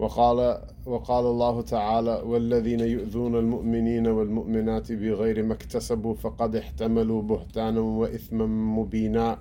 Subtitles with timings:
[0.00, 8.46] وقال وقال الله تعالى والذين يؤذون المؤمنين والمؤمنات بغير ما اكتسبوا فقد احتملوا بهتانا وإثما
[8.46, 9.38] مبينا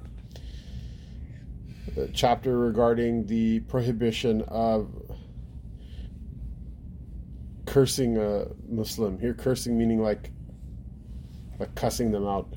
[2.13, 4.87] chapter regarding the prohibition of
[7.65, 9.17] cursing a Muslim.
[9.17, 10.31] Here cursing meaning like
[11.57, 12.53] like cussing them out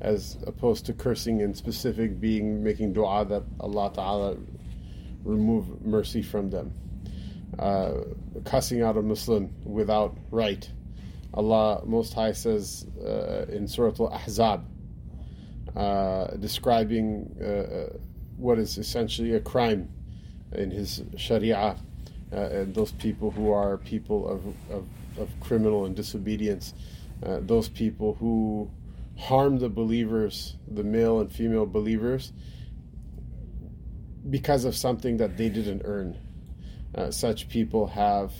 [0.00, 4.36] as opposed to cursing in specific being making dua that Allah Ta'ala
[5.22, 6.72] remove mercy from them
[7.58, 7.92] uh,
[8.44, 10.68] cussing out a Muslim without right.
[11.34, 14.64] Allah Most High says uh, in Surah Al Ahzab,
[15.76, 17.98] uh, describing uh, uh,
[18.36, 19.88] what is essentially a crime
[20.52, 21.76] in His Sharia,
[22.32, 24.86] uh, and those people who are people of, of,
[25.18, 26.74] of criminal and disobedience,
[27.22, 28.68] those people who
[29.16, 32.32] harm the believers, the male and female believers,
[34.28, 36.18] because of something that they didn't earn
[36.95, 38.31] uh, such people have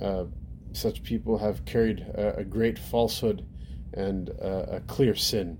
[0.00, 0.24] uh,
[0.72, 3.46] such people have carried a, a great falsehood
[3.94, 5.58] and uh, a clear sin.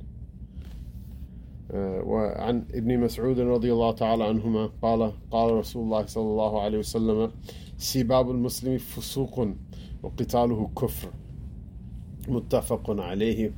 [1.72, 7.30] وعن ابن مسعود رضي الله تعالى عنهما قال قال رسول الله صلى الله عليه وسلم
[7.78, 9.48] سباب المسلم فسوق
[10.02, 11.10] وقتاله كفر
[12.28, 13.52] متفق عليه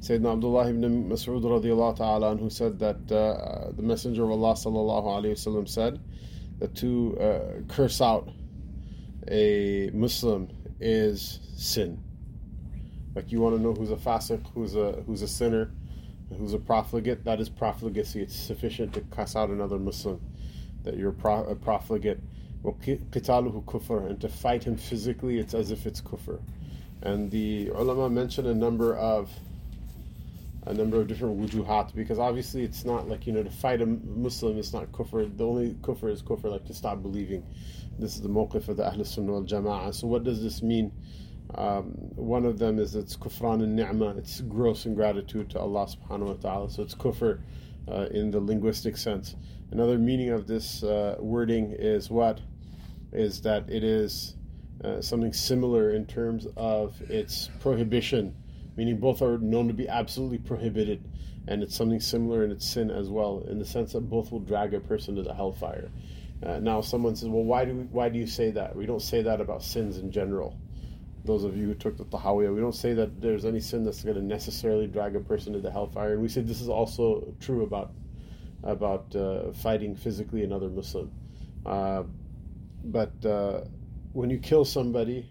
[0.00, 5.04] Sayyidina Abdullah ibn Mas'ud radiallahu ta'ala anhu said that uh, the Messenger of Allah sallallahu
[5.04, 6.00] alayhi wasallam said
[6.74, 8.28] to uh, curse out
[9.28, 10.48] a Muslim
[10.80, 12.02] is sin.
[13.14, 15.72] Like you want to know who's a fasiq, who's a who's a sinner,
[16.38, 17.24] who's a profligate.
[17.24, 18.22] That is profligacy.
[18.22, 20.20] It's sufficient to cuss out another Muslim
[20.84, 22.20] that you're pro- a profligate.
[22.64, 26.40] قتاله kufr and to fight him physically, it's as if it's kufr.
[27.02, 29.30] And the ulama mention a number of
[30.65, 33.85] a number of different wujuhat because obviously it's not like you know to fight a
[33.85, 35.35] Muslim it's not kufr.
[35.37, 37.45] The only kufr is kufr like to stop believing.
[37.99, 39.93] This is the mawqif of the Ahl Sunnah wal Jama'ah.
[39.93, 40.91] So what does this mean?
[41.53, 44.17] Um, one of them is it's kufran and ni'mah.
[44.17, 46.69] It's gross ingratitude to Allah subhanahu wa ta'ala.
[46.71, 47.41] So it's kufr
[47.87, 49.35] uh, in the linguistic sense.
[49.71, 52.41] Another meaning of this uh, wording is what?
[53.11, 54.35] Is that it is
[54.83, 58.35] uh, something similar in terms of its prohibition
[58.75, 61.03] meaning both are known to be absolutely prohibited,
[61.47, 64.39] and it's something similar in its sin as well, in the sense that both will
[64.39, 65.89] drag a person to the hellfire.
[66.43, 68.75] Uh, now, someone says, "Well, why do we, why do you say that?
[68.75, 70.57] We don't say that about sins in general."
[71.23, 74.03] Those of you who took the tahawiyah, we don't say that there's any sin that's
[74.03, 77.33] going to necessarily drag a person to the hellfire, and we say this is also
[77.39, 77.91] true about
[78.63, 81.11] about uh, fighting physically another Muslim.
[81.65, 82.03] Uh,
[82.83, 83.61] but uh,
[84.13, 85.29] when you kill somebody,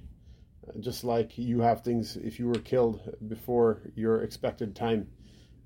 [0.80, 5.08] just like you have things, if you were killed before your expected time,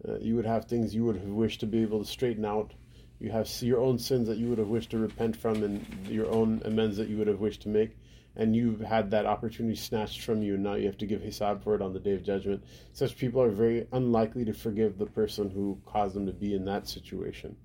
[0.08, 2.72] uh, you would have things you would have wished to be able to straighten out.
[3.20, 6.30] You have your own sins that you would have wished to repent from, and your
[6.30, 7.96] own amends that you would have wished to make.
[8.36, 11.64] And you've had that opportunity snatched from you, and now you have to give hisab
[11.64, 12.62] for it on the day of judgment.
[12.92, 16.64] Such people are very unlikely to forgive the person who caused them to be in
[16.66, 17.56] that situation.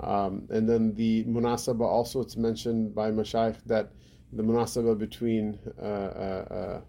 [0.00, 3.92] Um, and then the munasaba also, it's mentioned by Mashaykh that
[4.32, 6.80] the munasaba between uh, uh,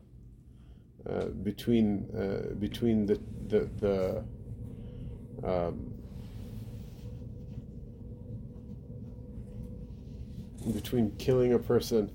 [1.10, 4.24] uh, between between the the, the
[5.44, 5.94] um,
[10.74, 12.12] between killing a person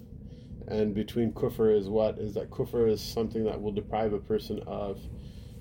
[0.69, 2.19] and between kufr is what?
[2.19, 5.01] Is that kufr is something that will deprive a person of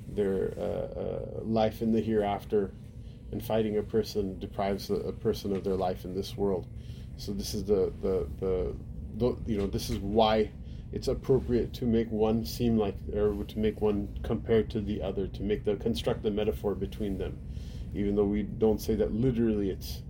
[0.07, 2.71] their uh, uh, life in the hereafter
[3.31, 6.67] and fighting a person deprives a, person of their life in this world.
[7.17, 8.75] So this is the the, the
[9.45, 10.51] you know this is why
[10.91, 15.27] it's appropriate to make one seem like or to make one compared to the other
[15.27, 17.37] to make the construct the metaphor between them.
[17.93, 20.03] Even though we don't say that literally it's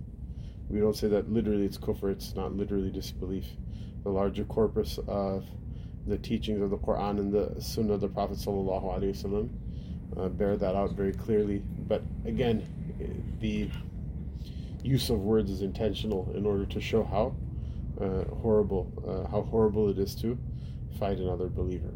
[0.68, 3.46] we don't say that literally it's kufr it's not literally disbelief.
[4.04, 5.44] The larger corpus of
[6.06, 9.48] the teachings of the Quran and the Sunnah of the Prophet sallallahu alaihi wasallam
[10.16, 11.62] uh, bear that out very clearly.
[11.88, 12.66] But again
[13.40, 13.70] the
[14.82, 17.34] use of words is intentional in order to show how
[17.99, 20.37] uh, horrible, uh, how horrible it is to
[20.99, 21.93] fight another believer.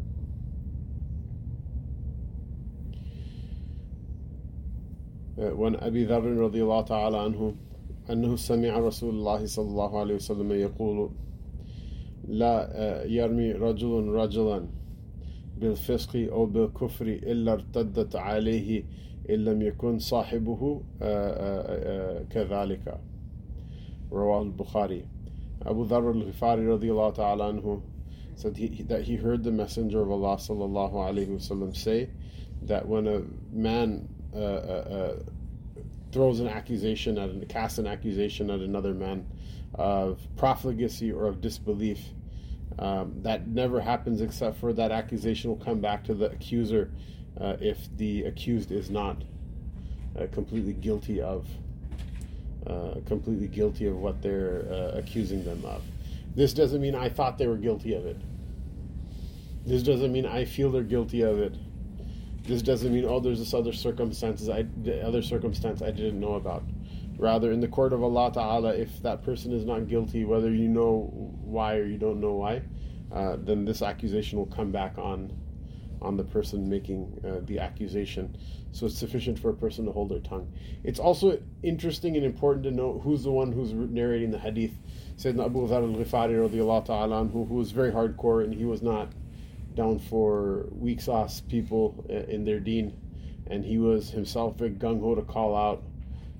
[5.38, 7.56] وعن أبي ذر رضي الله تعالى عنه
[8.10, 11.10] أنه سمع رسول الله صلى الله عليه وسلم يقول
[12.28, 14.68] لا يرمي رجل رجلا
[15.58, 18.84] بالفسق أو بالكفر إلا ارتدت عليه
[19.30, 20.82] إن لم يكن صاحبه
[22.30, 23.00] كذلك
[24.12, 25.06] رواه البخاري
[25.67, 27.83] Abu Dharr al-Ghifari radiallahu ta'ala anhu
[28.35, 32.09] said he, that he heard the Messenger of Allah sallallahu alayhi wasallam say
[32.63, 33.23] that when a
[33.53, 35.17] man uh, uh, uh,
[36.13, 39.27] throws an accusation at an, casts an accusation at another man
[39.75, 42.01] of profligacy or of disbelief,
[42.79, 46.91] um, that never happens except for that accusation will come back to the accuser
[47.39, 49.23] uh, if the accused is not
[50.19, 51.47] uh, completely guilty of
[52.67, 55.83] uh, completely guilty of what they're uh, accusing them of.
[56.35, 58.17] This doesn't mean I thought they were guilty of it.
[59.67, 61.55] This doesn't mean I feel they're guilty of it.
[62.45, 64.67] This doesn't mean oh, there's this other circumstances I
[65.05, 66.65] other circumstance I didn't know about.
[67.19, 70.69] Rather, in the court of Allah Taala, if that person is not guilty, whether you
[70.69, 71.11] know
[71.45, 72.63] why or you don't know why,
[73.13, 75.31] uh, then this accusation will come back on
[76.03, 78.37] on the person making uh, the accusation.
[78.73, 80.53] So it's sufficient for a person to hold their tongue.
[80.85, 84.73] It's also interesting and important to know who's the one who's narrating the hadith.
[85.17, 89.13] Sayyidina Abu Dhar al-Ghifari ta'ala who, who was very hardcore and he was not
[89.75, 92.97] down for weak sauce people uh, in their deen.
[93.47, 95.83] And he was himself very gung-ho to call out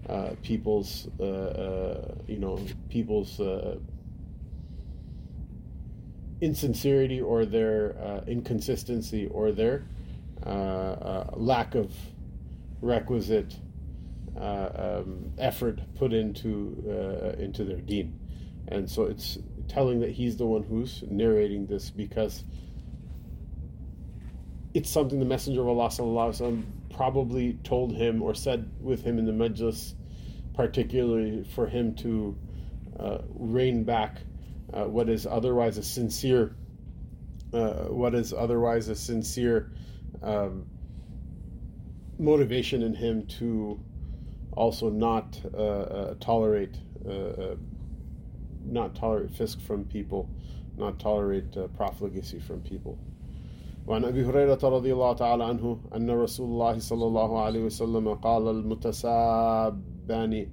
[0.09, 2.59] uh, people's, uh, uh you know,
[2.89, 3.77] people's uh,
[6.42, 9.86] insincerity or their uh, inconsistency or their
[11.36, 11.92] lack of
[12.82, 13.56] requisite
[14.38, 18.20] um, effort put into into their deen.
[18.68, 22.44] And so it's telling that he's the one who's narrating this because
[24.74, 26.64] it's something the Messenger of Allah وسلم,
[26.94, 29.94] probably told him or said with him in the majlis,
[30.54, 32.38] particularly for him to
[33.00, 34.18] uh, rein back
[34.73, 36.55] uh, what is otherwise a sincere
[37.53, 39.73] uh, what is otherwise a sincere
[40.23, 40.67] um,
[42.19, 43.81] motivation in him to
[44.53, 46.77] also not uh, uh, tolerate
[47.07, 47.57] uh, uh,
[48.65, 50.29] not tolerate fisq from people,
[50.77, 52.99] not tolerate uh, profligacy from people.
[53.87, 58.49] وعن أبي هريرة رضي الله تعالى عنه أن رسول الله صلى الله عليه وسلم قال
[58.49, 60.47] المتسابان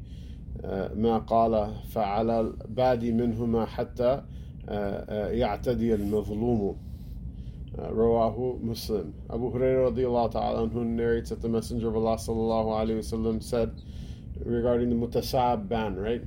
[0.95, 4.24] ما قال فعلى البادي منهما حتى
[5.31, 6.77] يعتدي المظلوم
[7.77, 9.13] Rawahu Muslim.
[9.30, 13.71] Abu Hurairah radiallahu ta'ala who narrates that the Messenger of Allah sallallahu alayhi wasallam said
[14.44, 16.24] regarding the mutasab ban, right?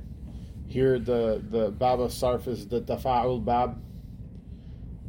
[0.67, 3.81] Here the, the baba sarf is the tafa'ul bab.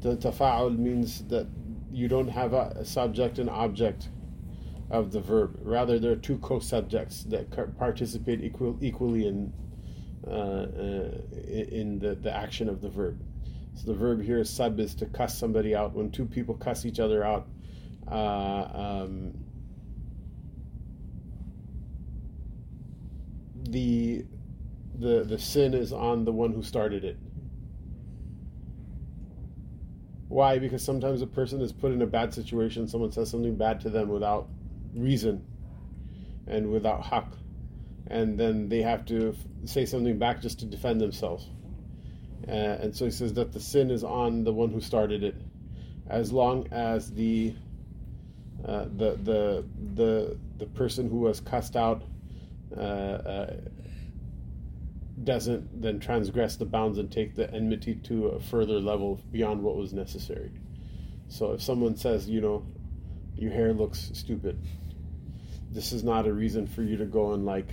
[0.00, 1.46] The tafa'ul means that
[1.92, 4.08] you don't have a subject and object
[4.92, 5.58] of the verb.
[5.62, 9.52] Rather, there are two co-subjects that participate equal, equally in
[10.24, 11.10] uh, uh,
[11.48, 13.20] in the, the action of the verb.
[13.74, 15.94] So the verb here is sub is to cuss somebody out.
[15.94, 17.48] When two people cuss each other out,
[18.08, 18.68] uh,
[19.04, 19.32] um,
[23.70, 24.24] the
[25.00, 27.16] the the sin is on the one who started it.
[30.28, 30.58] Why?
[30.58, 33.90] Because sometimes a person is put in a bad situation, someone says something bad to
[33.90, 34.48] them without
[34.94, 35.44] reason
[36.46, 37.32] and without haq,
[38.08, 39.34] and then they have to
[39.64, 41.48] say something back just to defend themselves.
[42.48, 45.36] Uh, and so he says that the sin is on the one who started it,
[46.08, 47.54] as long as the
[48.66, 52.02] uh, the the the the person who was cussed out
[52.76, 53.56] uh, uh
[55.24, 59.76] doesn't then transgress the bounds and take the enmity to a further level beyond what
[59.76, 60.50] was necessary.
[61.28, 62.66] So if someone says, you know,
[63.36, 64.58] your hair looks stupid,
[65.72, 67.68] this is not a reason for you to go and like,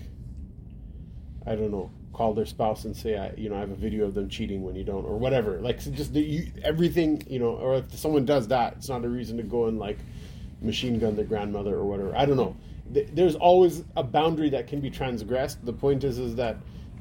[1.46, 4.06] I don't know, call their spouse and say, I, you know, I have a video
[4.06, 5.60] of them cheating when you don't, or whatever.
[5.60, 9.10] Like just the, you, everything, you know, or if someone does that, it's not a
[9.10, 9.98] reason to go and like
[10.62, 12.16] machine gun their grandmother or whatever.
[12.16, 12.56] I don't know.
[12.92, 15.64] There's always a boundary that can be transgressed.
[15.64, 16.58] The point is, is that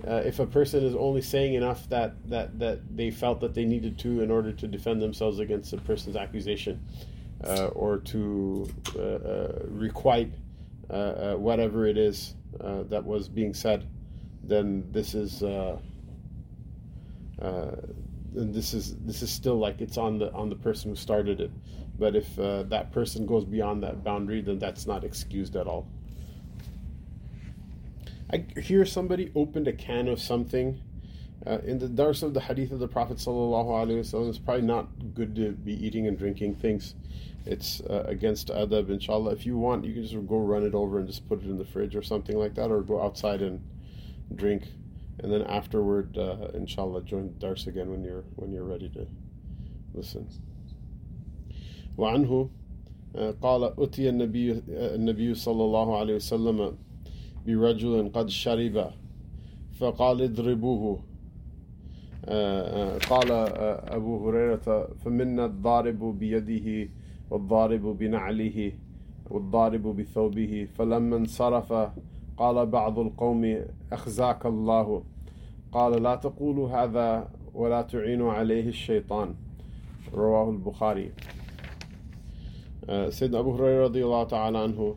[0.07, 3.65] uh, if a person is only saying enough that, that, that they felt that they
[3.65, 6.81] needed to in order to defend themselves against a person's accusation
[7.45, 10.31] uh, or to uh, uh requite
[10.91, 13.87] uh, uh, whatever it is that was being said,
[14.43, 15.41] then this is
[18.33, 21.51] this is this is still like it's on the on the person who started it.
[21.99, 25.89] But if that person goes beyond that boundary, then that's not excused at all.
[28.31, 30.81] I hear somebody opened a can of something.
[31.47, 33.19] Uh, in the dars of the hadith of the Prophet
[34.29, 36.95] it's probably not good to be eating and drinking things.
[37.46, 39.32] It's uh, against adab, inshallah.
[39.34, 41.58] If you want, you can just go run it over and just put it in
[41.58, 43.62] the fridge or something like that, or go outside and
[44.34, 44.64] drink,
[45.20, 49.08] and then afterward, uh, inshallah, join dars again when you're when you're ready to
[49.94, 50.28] listen.
[51.98, 52.50] وعنه
[53.42, 54.64] قال أتي النبي
[54.96, 56.78] النبي صلى الله عليه وسلم
[57.46, 58.92] برجل قد شرب
[59.80, 61.04] فقال اضربوه
[63.10, 63.32] قال
[63.98, 66.90] أبو هريرة فمنا الضارب بيده
[67.31, 68.73] والضارب بنعله
[69.31, 71.73] والضارب بثوبه فلما انصرف
[72.37, 75.03] قال بعض القوم أخزاك الله.
[75.73, 79.35] قال لا تقولوا هذا ولا تعينوا عليه الشيطان.
[80.15, 81.13] رواه البخاري.
[83.09, 84.97] سيد ابو هريره رضي الله تعالى عنه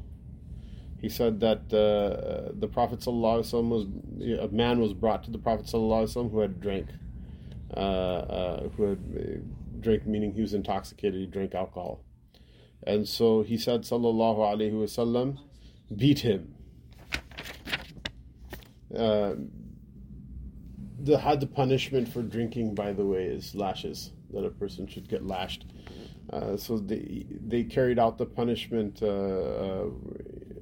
[1.01, 6.39] He said that uh, the Prophet was, a man was brought to the Prophet who
[6.39, 6.87] had drank,
[7.75, 9.21] uh, uh, who had uh,
[9.79, 12.03] drank, meaning he was intoxicated, he drank alcohol.
[12.03, 12.10] Uh,
[12.85, 15.37] and so he said sallallahu alaihi wasallam
[15.95, 16.53] beat him
[18.95, 19.35] uh,
[21.03, 24.11] the had the punishment for drinking, by the way, is lashes.
[24.31, 25.65] That a person should get lashed.
[26.31, 29.01] Uh, so they they carried out the punishment.
[29.01, 29.85] Uh, uh,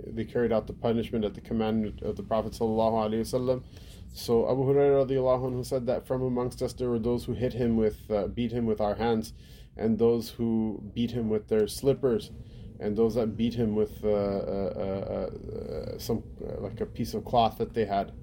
[0.07, 3.63] they carried out the punishment at the commandment of the Prophet sallallahu alaihi wasallam.
[4.11, 8.09] So Abu Hurairah said that from amongst us there were those who hit him with,
[8.09, 9.33] uh, beat him with our hands,
[9.77, 12.31] and those who beat him with their slippers,
[12.79, 17.13] and those that beat him with uh, uh, uh, uh some uh, like a piece
[17.13, 18.13] of cloth that they had.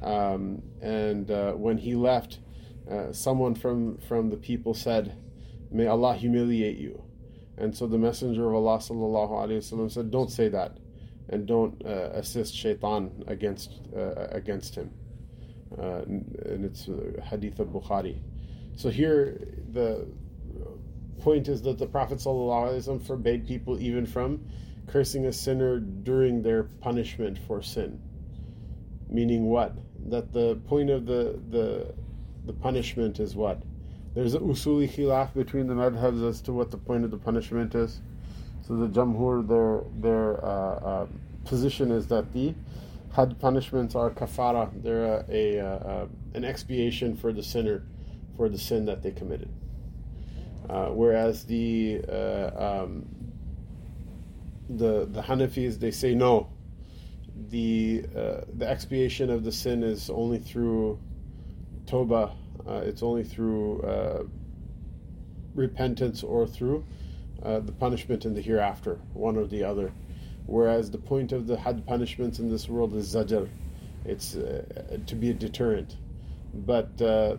[0.00, 2.40] Um, and uh, when he left,
[3.12, 5.16] someone from from the people said,
[5.70, 7.02] "May Allah humiliate you."
[7.56, 10.78] And so the Messenger of Allah sallallahu alaihi wasallam said, "Don't say that."
[11.28, 14.90] And don't assist shaitan against against him.
[15.78, 16.88] and it's
[17.30, 18.20] Hadith of Bukhari.
[18.74, 19.38] So here,
[19.72, 20.06] the
[21.22, 24.44] point is that the Prophet ﷺ forbade people even from
[24.86, 28.00] cursing a sinner during their punishment for sin.
[29.08, 29.74] Meaning what?
[30.10, 31.94] That the point of the the
[32.44, 33.62] the punishment is what?
[34.14, 37.74] There's a usuli khilaf between the madhabs as to what the point of the punishment
[37.74, 38.00] is.
[38.66, 41.06] So the Jamhur, their their uh, uh,
[41.44, 42.54] position is that the
[43.12, 44.70] had punishments are kafara.
[44.82, 47.84] They're a, a uh, an expiation for the sinner
[48.36, 49.48] for the sin that they committed.
[50.68, 53.04] Uh, whereas the uh, um,
[54.68, 56.48] the the Hanafis they say no,
[57.50, 60.98] the uh, the expiation of the sin is only through
[61.86, 62.32] toba.
[62.66, 64.22] Uh, it's only through uh,
[65.54, 66.84] repentance or through
[67.42, 69.92] uh, the punishment in the hereafter, one or the other.
[70.46, 73.48] Whereas the point of the had punishments in this world is zajr,
[74.04, 75.96] it's to be a deterrent.
[76.54, 77.38] But the,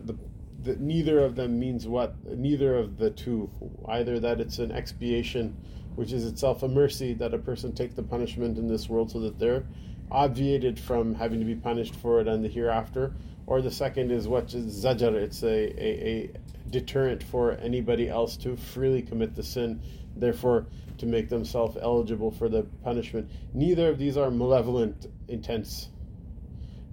[0.64, 2.14] the, neither of them means what?
[2.24, 3.50] Neither of the two.
[3.86, 5.56] Either that it's an expiation,
[5.94, 9.20] which is itself a mercy that a person take the punishment in this world so
[9.20, 9.64] that they're
[10.10, 13.14] obviated from having to be punished for it in the hereafter,
[13.46, 16.30] or the second is what is zajar, it's a, a, a
[16.70, 19.80] deterrent for anybody else to freely commit the sin,
[20.16, 20.66] therefore
[20.98, 23.28] to make themselves eligible for the punishment.
[23.52, 25.88] Neither of these are malevolent intents.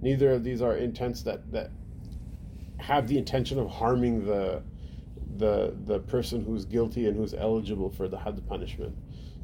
[0.00, 1.70] Neither of these are intents that, that
[2.82, 4.62] have the intention of harming the
[5.36, 8.94] the the person who's guilty and who's eligible for the had punishment.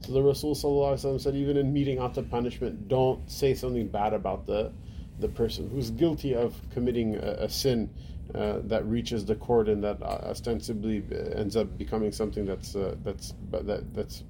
[0.01, 4.47] So the Rasul said, even in meeting out the punishment, don't say something bad about
[4.47, 4.73] the
[5.19, 7.91] the person who's guilty of committing a, a sin
[8.35, 11.03] uh, that reaches the court and that uh, ostensibly
[11.35, 14.25] ends up becoming something that's uh, that's that that's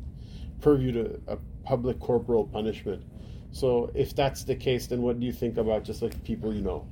[0.60, 3.02] purview to a public corporal punishment.
[3.50, 6.62] So if that's the case, then what do you think about just like people you
[6.62, 6.86] know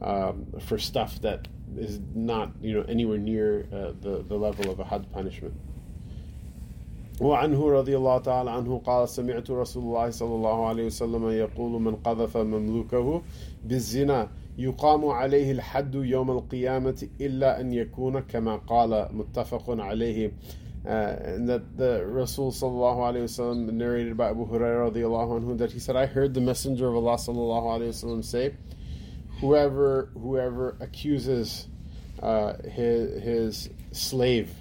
[0.00, 4.80] um, for stuff that is not you know anywhere near uh, the the level of
[4.80, 5.54] a had punishment?
[7.20, 11.96] وعنه رضي الله تعالى عنه قال سمعت رسول الله صلى الله عليه وسلم يقول من
[11.96, 13.22] قذف مملوكه
[13.64, 20.32] بالزنا يقام عليه الحد يوم القيامة إلا أن يكون كما قال متفق عليه
[20.84, 25.70] uh, and that the Rasul sallallahu alayhi wasallam narrated by Abu Hurairah radiallahu anhu that
[25.70, 28.54] he said I heard the Messenger of Allah sallallahu alayhi wasallam say
[29.39, 31.67] whoever whoever accuses
[32.21, 34.51] uh, his, his slave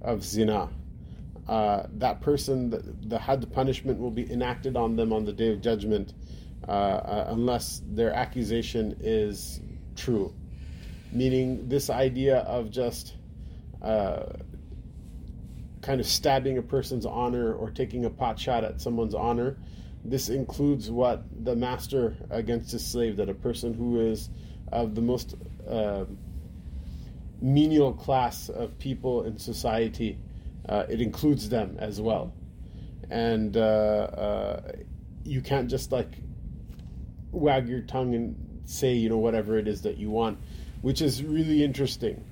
[0.00, 0.68] of zina
[1.48, 5.50] uh, that person, the, the had punishment will be enacted on them on the day
[5.50, 6.12] of judgment
[6.66, 9.60] uh, uh, unless their accusation is
[9.96, 10.34] true.
[11.10, 13.14] Meaning, this idea of just
[13.80, 14.24] uh,
[15.80, 19.56] kind of stabbing a person's honor or taking a pot shot at someone's honor,
[20.04, 24.30] this includes what the master against his slave, that a person who is
[24.72, 25.34] of the most
[25.68, 26.04] uh,
[27.40, 30.18] menial class of people in society
[30.68, 32.32] uh, it includes them as well.
[33.10, 34.72] And uh, uh,
[35.24, 36.12] you can't just like
[37.30, 40.38] wag your tongue and say, you know, whatever it is that you want,
[40.82, 42.22] which is really interesting.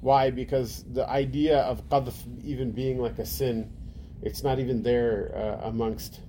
[0.00, 0.30] Why?
[0.30, 2.14] Because the idea of qadf
[2.44, 3.72] even being like a sin,
[4.22, 6.20] it's not even there uh, amongst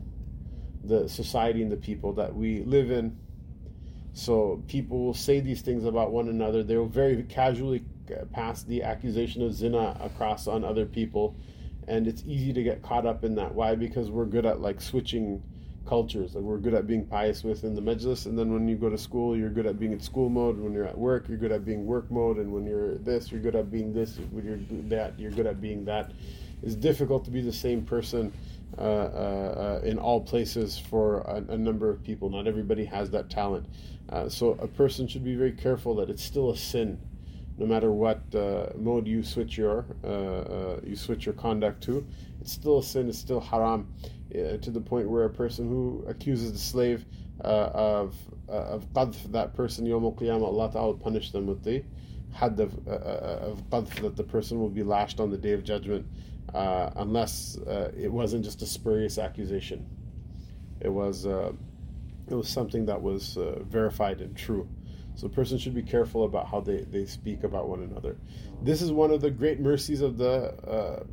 [0.88, 3.18] the society and the people that we live in.
[4.14, 6.64] So people will say these things about one another.
[6.64, 11.36] They will very casually uh, pass the accusation of zina across on other people,
[11.88, 13.54] and it's easy to get caught up in that.
[13.54, 13.76] Why?
[13.76, 15.44] Because we're good at like switching
[15.86, 16.34] cultures.
[16.34, 18.98] Like we're good at being pious within the majlis, and then when you go to
[18.98, 20.58] school, you're good at being in school mode.
[20.58, 23.42] When you're at work, you're good at being work mode, and when you're this, you're
[23.42, 24.18] good at being this.
[24.32, 26.12] When you're that, you're good at being that.
[26.64, 28.32] It's difficult to be the same person
[28.78, 32.30] uh, uh, uh, in all places for a, a, number of people.
[32.30, 33.68] Not everybody has that talent.
[34.10, 37.00] Uh, so a person should be very careful that it's still a sin,
[37.58, 42.06] no matter what uh, mode you switch your uh, you switch your conduct to.
[42.42, 43.08] It's still a sin.
[43.08, 43.88] It's still haram,
[44.34, 47.06] to the point where a person who accuses the slave
[47.40, 48.14] of
[48.50, 51.82] of qadf, that person yom qiyamah, Allah Ta'ala will punish them with the
[52.34, 56.06] had of, of qadf that the person will be lashed on the day of judgment
[56.54, 59.86] uh, unless uh, it wasn't just a spurious accusation.
[60.80, 61.52] It was uh,
[62.30, 64.68] it was something that was uh, verified and true.
[65.16, 68.18] So a person should be careful about how they, they speak about one another.
[68.62, 71.04] This is one of the great mercies of the uh,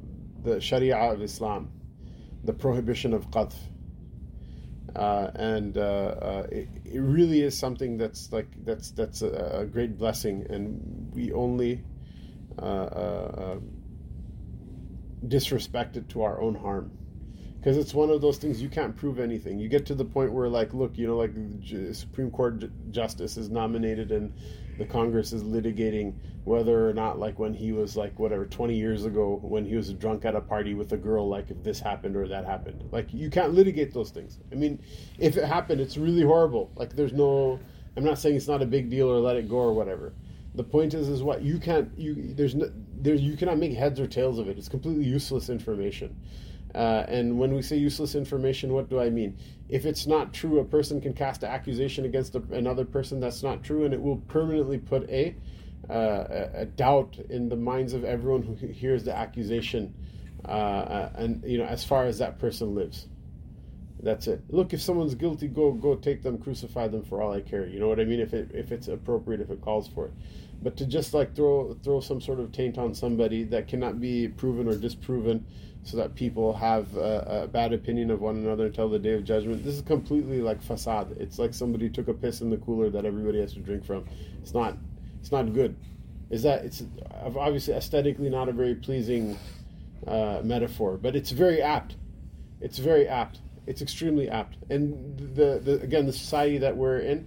[0.43, 1.71] the Sharia of Islam,
[2.45, 3.55] the prohibition of qadf.
[4.95, 10.47] Uh, and it, it, really is something that's like that's that's a, a great blessing,
[10.51, 11.83] and we only
[15.29, 16.91] disrespect it to our own harm.
[17.63, 19.61] Because it's one of those things you can't prove anything.
[19.61, 21.31] You get to the point where like look you know like
[21.95, 24.33] supreme court justice is nominated and
[24.79, 26.15] the congress is litigating
[26.45, 29.93] whether or not like when he was like whatever 20 years ago when he was
[29.93, 32.83] drunk at a party with a girl like if this happened or that happened.
[32.91, 34.39] Like you can't litigate those things.
[34.51, 34.83] I mean
[35.19, 36.73] if it happened it's really horrible.
[36.75, 37.61] Like there's no
[37.97, 40.15] i'm not saying it's not a big deal or let it go or whatever.
[40.57, 44.01] The point is is what you can't you there's no there you cannot make heads
[44.01, 46.17] or tails of it it's completely useless information
[46.75, 49.37] uh, and when we say useless information what do i mean
[49.69, 53.43] if it's not true a person can cast an accusation against a, another person that's
[53.43, 55.35] not true and it will permanently put a
[55.91, 59.93] uh, a, doubt in the minds of everyone who hears the accusation
[60.45, 63.09] uh, uh, and you know as far as that person lives
[64.03, 64.43] that's it.
[64.49, 67.67] Look, if someone's guilty, go go take them, crucify them for all I care.
[67.67, 68.19] You know what I mean?
[68.19, 70.13] If it if it's appropriate, if it calls for it.
[70.63, 74.29] But to just like throw throw some sort of taint on somebody that cannot be
[74.29, 75.45] proven or disproven,
[75.83, 79.25] so that people have a, a bad opinion of one another until the day of
[79.25, 79.65] judgment.
[79.65, 81.19] This is completely like fasad.
[81.21, 84.05] It's like somebody took a piss in the cooler that everybody has to drink from.
[84.41, 84.77] It's not
[85.21, 85.77] it's not good.
[86.31, 86.83] Is that it's
[87.25, 89.39] obviously aesthetically not a very pleasing
[90.07, 91.97] uh, metaphor, but it's very apt.
[92.61, 94.57] It's very apt it's extremely apt.
[94.71, 97.27] And the, the again, the society that we're in,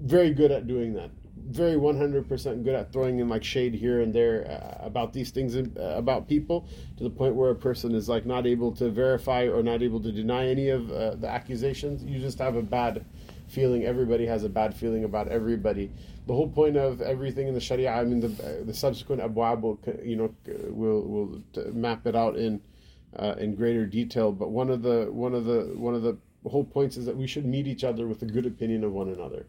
[0.00, 1.10] very good at doing that.
[1.46, 5.54] Very 100% good at throwing in like shade here and there uh, about these things
[5.54, 9.46] uh, about people to the point where a person is like not able to verify
[9.46, 12.02] or not able to deny any of uh, the accusations.
[12.02, 13.04] You just have a bad
[13.48, 13.84] feeling.
[13.84, 15.90] Everybody has a bad feeling about everybody.
[16.26, 19.78] The whole point of everything in the Sharia, I mean, the, the subsequent abwab will,
[20.02, 20.34] you know,
[20.70, 21.42] will will
[21.74, 22.62] map it out in
[23.16, 24.32] uh, in greater detail.
[24.32, 26.16] But one of the one of the one of the
[26.48, 29.08] whole points is that we should meet each other with a good opinion of one
[29.08, 29.46] another.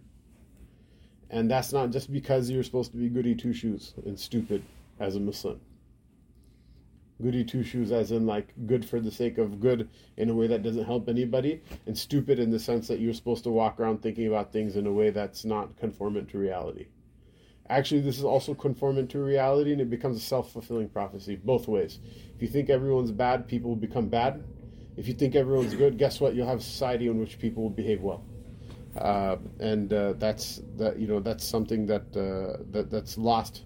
[1.30, 4.64] And that's not just because you're supposed to be goody two shoes and stupid
[5.00, 5.60] as a Muslim.
[7.22, 10.48] Goody two shoes, as in like good for the sake of good in a way
[10.48, 14.02] that doesn't help anybody, and stupid in the sense that you're supposed to walk around
[14.02, 16.88] thinking about things in a way that's not conformant to reality.
[17.68, 21.68] Actually, this is also conformant to reality and it becomes a self fulfilling prophecy both
[21.68, 22.00] ways.
[22.36, 24.44] If you think everyone's bad, people will become bad.
[24.98, 26.36] If you think everyone's good, guess what?
[26.36, 28.24] You'll have a society in which people will behave well.
[28.98, 33.64] Uh, and uh, that's that you know that's something that uh, that that's lost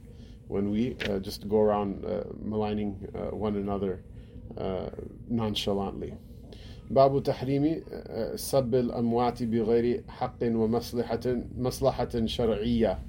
[0.47, 4.01] when we uh, just go around uh, maligning uh, one another
[5.29, 6.13] nonchalantly.
[6.89, 7.83] باب تحريم
[8.35, 11.19] سب الأموات بغير حق ومصلحة
[11.57, 12.99] مصلحة شرعية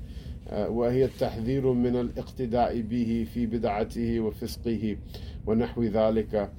[0.52, 4.96] وهي التحذير من الاقتداء به في بدعته وفسقه
[5.46, 6.50] ونحو ذلك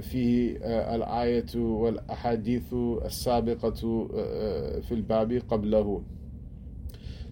[0.00, 0.56] فيه
[0.94, 3.70] الآية والأحاديث السابقة
[4.80, 6.02] في الباب قبله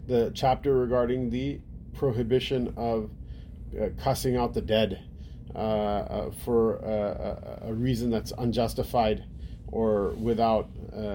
[0.07, 1.61] The chapter regarding the
[1.95, 3.11] prohibition of
[3.77, 5.03] uh, cussing out the dead
[5.55, 9.25] uh, uh, for a reason that's unjustified
[9.69, 10.69] or without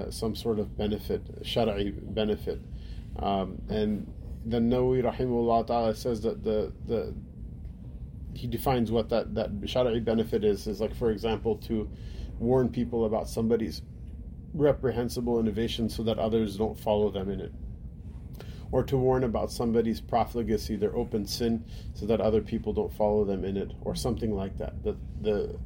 [0.09, 2.59] some sort of benefit, shari'i benefit.
[3.17, 4.11] Um, and
[4.45, 7.13] the Nawawi rahimahullah ta'ala says that the, the
[8.36, 11.90] he defines what that, that shari'i benefit is, is like for example to
[12.38, 13.82] warn people about somebody's
[14.54, 17.52] reprehensible innovation so that others don't follow them in it.
[18.72, 23.24] or to warn about somebody's profligacy, their open sin, so that other people don't follow
[23.24, 24.82] them in it, or something like that.
[24.82, 25.58] The the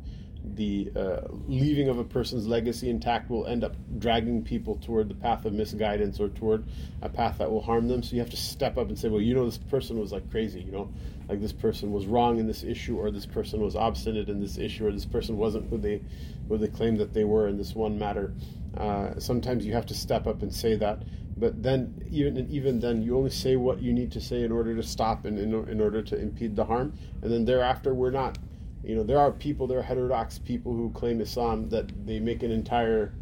[0.43, 5.15] the uh, leaving of a person's legacy intact will end up dragging people toward the
[5.15, 6.65] path of misguidance or toward
[7.03, 8.03] a path that will harm them.
[8.03, 10.31] So you have to step up and say, well, you know, this person was like
[10.31, 10.91] crazy, you know,
[11.29, 14.59] like this person was wrong in this issue, or this person was obstinate in this
[14.59, 16.03] issue, or this person wasn't who they
[16.49, 18.35] who they claimed that they were in this one matter.
[18.77, 21.03] Uh, sometimes you have to step up and say that
[21.37, 24.77] but then even even then you only say what you need to say in order
[24.77, 28.39] to stop and in, in order to impede the harm and then thereafter we're not
[28.83, 32.43] you know there are people there are heterodox people who claim islam that they make
[32.43, 33.13] an entire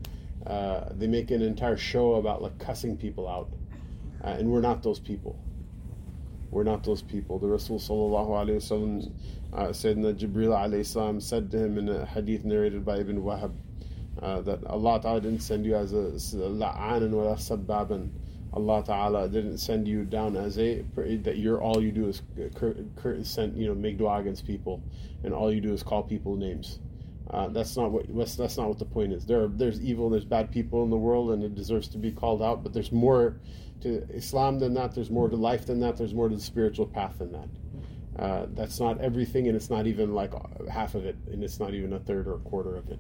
[0.47, 3.51] uh, they make an entire show about like cussing people out.
[4.25, 5.39] Uh, and we're not those people.
[6.51, 7.39] We're not those people.
[7.39, 9.13] The rasul sallallahu alaihi wasallam
[9.53, 13.53] uh, sayyidina jibril alayhi said to him in a hadith narrated by ibn wahab
[14.23, 18.09] uh, that Allah Ta'ala didn't send you as a la'anan wa sabbaban.
[18.53, 22.23] Allah Ta'ala didn't send you down as a that you're all you do is
[22.55, 24.83] cur, send you know make dua against people
[25.23, 26.79] and all you do is call people names.
[27.31, 28.07] Uh, that's not what
[28.37, 29.27] that's not what the point is.
[29.27, 32.11] There are, there's evil, there's bad people in the world, and it deserves to be
[32.11, 32.63] called out.
[32.63, 33.37] But there's more
[33.83, 34.95] to Islam than that.
[34.95, 35.99] There's more to life than that.
[35.99, 37.49] There's more to the spiritual path than that.
[38.19, 40.33] Uh, that's not everything, and it's not even like
[40.69, 42.99] half of it, and it's not even a third or a quarter of it.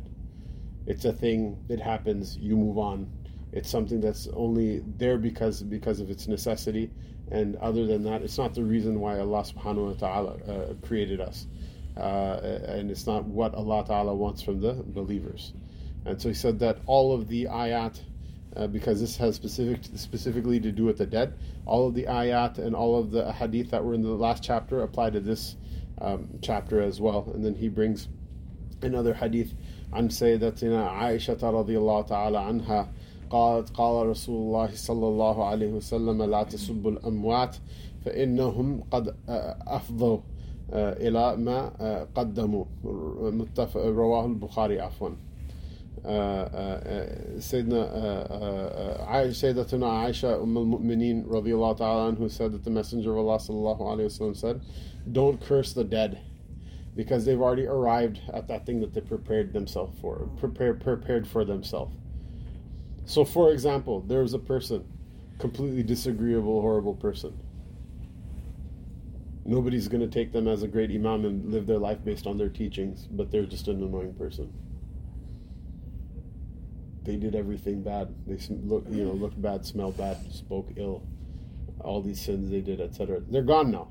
[0.86, 2.36] It's a thing that happens.
[2.36, 3.10] You move on.
[3.51, 6.91] It's something that's only there because because of its necessity,
[7.31, 11.21] and other than that, it's not the reason why Allah Subhanahu wa Taala uh, created
[11.21, 11.45] us,
[11.95, 15.53] uh, and it's not what Allah Taala wants from the believers.
[16.05, 17.99] And so He said that all of the ayat.
[18.55, 21.33] Uh, because this has specific specifically to do with the dead.
[21.65, 24.83] All of the ayat and all of the hadith that were in the last chapter
[24.83, 25.55] apply to this
[25.99, 27.31] um, chapter as well.
[27.33, 28.09] And then he brings
[28.83, 29.55] another hadith
[29.93, 32.87] عن سيدتنا عائشة رضي الله تعالى عنها
[33.30, 37.56] قالت قال رسول الله صلى الله عليه وسلم لا تسبوا الأموات
[38.04, 39.14] فإنهم قد
[39.66, 40.18] أفضوا
[40.72, 41.70] إلى ما
[42.14, 42.64] قدموا
[43.74, 45.10] رواه البخاري عفوا
[47.38, 53.38] سيدنا سيدتنا عائشة أم المؤمنين رضي الله تعالى عنه said that the messenger of Allah
[53.38, 54.60] صلى الله عليه وسلم said
[55.12, 56.18] don't curse the dead
[56.94, 61.44] because they've already arrived at that thing that they prepared themselves for, prepared prepared for
[61.44, 61.94] themselves.
[63.08, 64.84] So, for example, there was a person,
[65.38, 67.36] completely disagreeable, horrible person.
[69.44, 72.36] Nobody's going to take them as a great imam and live their life based on
[72.36, 74.52] their teachings, but they're just an annoying person.
[77.04, 78.14] They did everything bad.
[78.26, 81.02] They look, you know, looked bad, smelled bad, spoke ill,
[81.80, 83.22] all these sins they did, etc.
[83.26, 83.88] They're gone now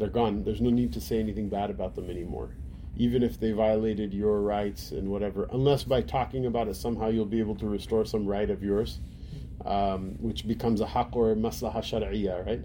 [0.00, 0.42] they're gone.
[0.42, 2.56] There's no need to say anything bad about them anymore,
[2.96, 5.48] even if they violated your rights and whatever.
[5.52, 8.98] Unless by talking about it somehow you'll be able to restore some right of yours,
[9.64, 12.60] um, which becomes a haqq or maslaha shar'iyya, right?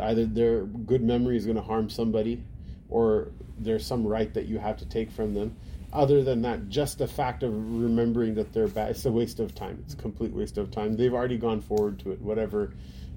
[0.00, 2.42] Either their good memory is going to harm somebody,
[2.88, 5.56] or there's some right that you have to take from them.
[5.92, 9.54] Other than that, just the fact of remembering that they're bad, it's a waste of
[9.54, 9.82] time.
[9.84, 10.96] It's a complete waste of time.
[10.96, 12.20] They've already gone forward to it.
[12.20, 12.72] Whatever,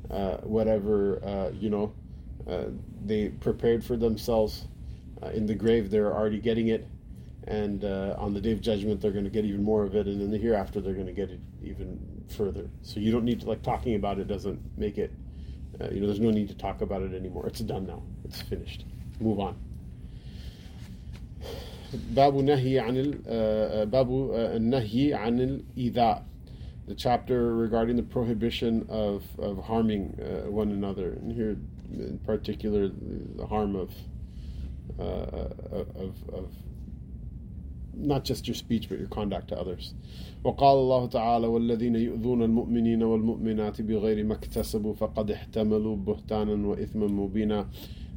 [0.10, 1.94] uh, whatever uh, you know,
[2.50, 2.66] uh,
[3.06, 4.66] they prepared for themselves
[5.23, 5.91] uh, in the grave.
[5.91, 6.87] They're already getting it,
[7.47, 10.07] and uh, on the day of judgment, they're going to get even more of it,
[10.07, 11.99] and in the hereafter, they're going to get it even
[12.37, 12.69] further.
[12.83, 15.13] So you don't need to like talking about it doesn't make it.
[15.81, 17.47] Uh, you know, there's no need to talk about it anymore.
[17.47, 18.03] It's done now.
[18.25, 18.85] It's finished.
[19.21, 19.57] Move on.
[22.15, 23.21] باب نهي عن
[23.91, 24.11] باب
[24.57, 26.25] النهي عن الإيذاء
[26.89, 31.11] the chapter regarding the prohibition of, of harming uh, one another.
[31.13, 31.57] And here
[31.93, 33.93] in particular the harm of,
[34.99, 36.51] uh, of, of
[37.95, 39.95] not just your speech but your conduct to others.
[40.45, 47.67] وقال الله تعالى والذين يؤذون المؤمنين والمؤمنات بغير ما اكتسبوا فقد احتملوا بهتانا وإثما مبينا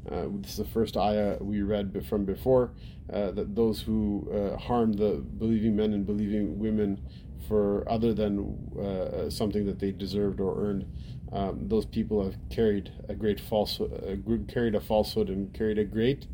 [0.10, 2.72] uh, this is the first ayah we read from before
[3.14, 7.00] uh, that those who uh, harm the believing men and believing women
[7.48, 10.86] for other than uh, something that they deserved or earned
[11.32, 15.86] um, those people have carried a great falsehood, uh, carried a falsehood, and carried a
[15.86, 16.28] great,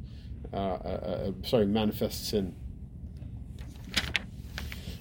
[0.53, 2.53] uh, uh, uh sorry, manifest sin.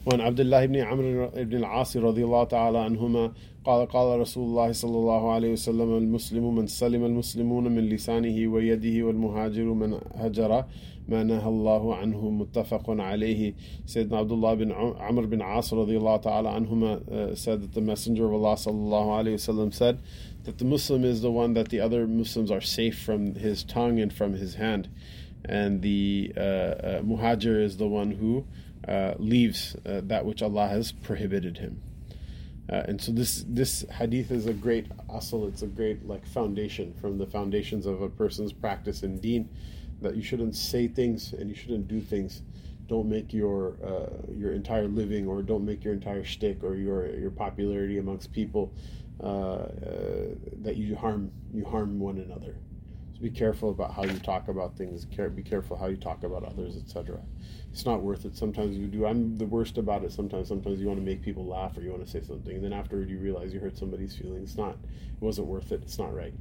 [0.07, 3.33] وعن عبد الله بن عمرو بن العاص رضي الله تعالى عنهما
[3.65, 9.07] قال قال رسول الله صلى الله عليه وسلم المسلم من سلم المسلمون من لسانه ويده
[9.07, 10.65] والمهاجر من هجر
[11.09, 13.55] ما نهى الله عنه متفق عليه
[13.87, 18.33] Sayyidina Abdullah bin Amr bin As radiallahu ta'ala anhuma uh, said that the Messenger of
[18.35, 19.99] Allah sallallahu alayhi wasallam said
[20.45, 23.99] that the Muslim is the one that the other Muslims are safe from his tongue
[23.99, 24.89] and from his hand
[25.46, 28.46] and the uh, uh, muhajir is the one who
[28.88, 31.82] uh, leaves that which Allah has prohibited him
[32.70, 35.48] Uh, and so this this hadith is a great asal.
[35.48, 39.50] It's a great like foundation from the foundations of a person's practice in Deen,
[40.02, 42.44] that you shouldn't say things and you shouldn't do things.
[42.88, 47.14] Don't make your uh, your entire living or don't make your entire shtick or your
[47.24, 48.72] your popularity amongst people
[49.22, 49.68] uh
[50.64, 52.56] that you harm you harm one another
[53.21, 55.05] So be careful about how you talk about things.
[55.05, 57.21] Be careful how you talk about others, etc
[57.77, 58.35] it's not worth it.
[58.35, 59.05] Sometimes you do.
[59.05, 60.11] I'm the worst about it.
[60.11, 62.65] Sometimes, sometimes you want to make people laugh or you want to say something, and
[62.65, 64.49] then afterward you realize you hurt somebody's feelings.
[64.49, 64.79] It's not.
[64.83, 65.83] It wasn't worth it.
[65.83, 66.33] It's not right.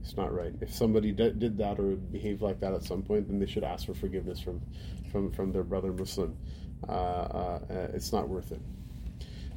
[0.00, 0.54] It's not right.
[0.62, 3.64] If somebody d- did that or behaved like that at some point, then they should
[3.64, 4.62] ask for forgiveness from,
[5.12, 6.38] from, from their brother Muslim.
[6.88, 7.60] Uh, uh,
[7.92, 8.60] it's not worth it.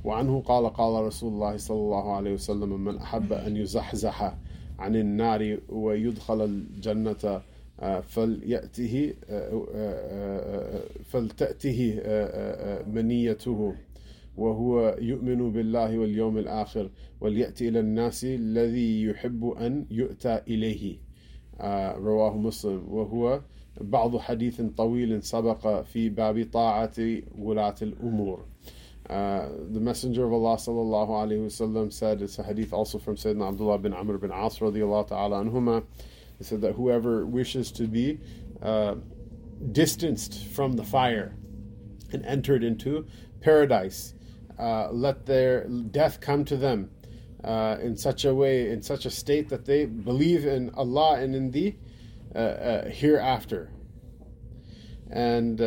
[0.04, 4.36] وعنه قال قال رسول الله صلى الله عليه وسلم من أحب أن يزحزح
[4.79, 7.43] عن النار ويدخل الجنة
[8.03, 9.15] فليأته
[11.05, 12.01] فلتأته
[12.87, 13.75] منيته
[14.37, 20.97] وهو يؤمن بالله واليوم الآخر وليأتي إلى الناس الذي يحب أن يؤتى إليه.
[21.97, 22.83] رواه مسلم.
[22.89, 23.41] وهو
[23.81, 26.93] بعض حديث طويل سبق في باب طاعة
[27.39, 28.45] ولاة الأمور.
[29.09, 33.49] Uh, the Messenger of Allah sallallahu alaihi wasallam said, it's a hadith also from Sayyidina
[33.49, 35.85] Abdullah bin Amr bin As radiallahu ta'ala anhuma,
[36.39, 38.19] he said that whoever wishes to be
[38.63, 38.95] uh,
[39.73, 41.37] distanced from the fire
[42.13, 43.07] and entered into
[43.43, 44.15] paradise,
[44.59, 46.91] uh, let their death come to them
[47.45, 51.35] uh, in such a way, in such a state that they believe in Allah and
[51.35, 51.77] in the
[52.35, 53.71] uh, hereafter.
[55.11, 55.67] And um,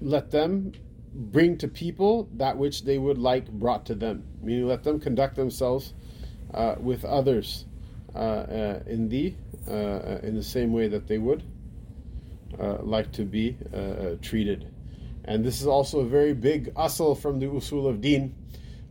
[0.00, 0.72] let them
[1.14, 5.36] bring to people that which they would like brought to them, meaning let them conduct
[5.36, 5.94] themselves
[6.52, 7.66] uh, with others
[8.14, 9.34] uh, uh, in the
[9.68, 11.42] uh, in the same way that they would
[12.82, 13.56] like to be
[14.22, 14.70] treated.
[15.24, 18.34] And this is also a very big asal from the usul of deen.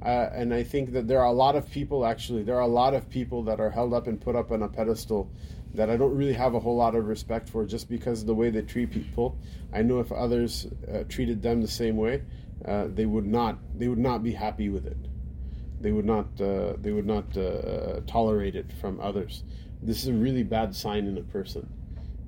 [0.01, 2.67] Uh, and I think that there are a lot of people, actually, there are a
[2.67, 5.31] lot of people that are held up and put up on a pedestal
[5.73, 8.35] that I don't really have a whole lot of respect for just because of the
[8.35, 9.37] way they treat people.
[9.73, 12.21] I know if others uh, treated them the same way,
[12.65, 14.97] uh, they would not they would not be happy with it
[15.83, 19.43] they would not uh, they would not uh, tolerate it from others.
[19.83, 21.69] This is a really bad sign in a person.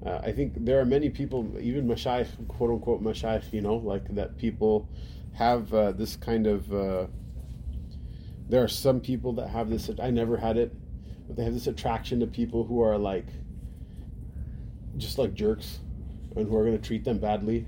[0.06, 4.14] Uh, I think there are many people, even mashayikh, quote unquote mashayikh, you know, like
[4.14, 4.90] that people
[5.34, 7.10] have uh, this kind of.
[8.48, 9.90] There are some people that have this.
[10.00, 10.72] I never had it,
[11.28, 13.28] but they have this attraction to people who are like,
[14.98, 15.80] just like jerks,
[16.36, 17.66] and who are going to treat them badly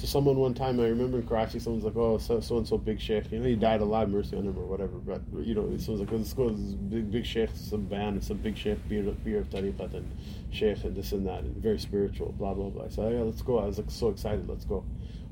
[0.00, 2.78] so someone one time I remember in Karachi, someone's like, "Oh, so so and so
[2.78, 5.54] big sheikh, you know, he died a alive, mercy on him or whatever." But you
[5.54, 9.02] know, someone's like, "Let's go, this big big sheikh, some band, some big sheikh, pir
[9.24, 10.10] pir of tariqat and
[10.50, 13.58] sheikh and this and that, and very spiritual, blah blah blah." So yeah, let's go.
[13.58, 14.84] I was like so excited, let's go.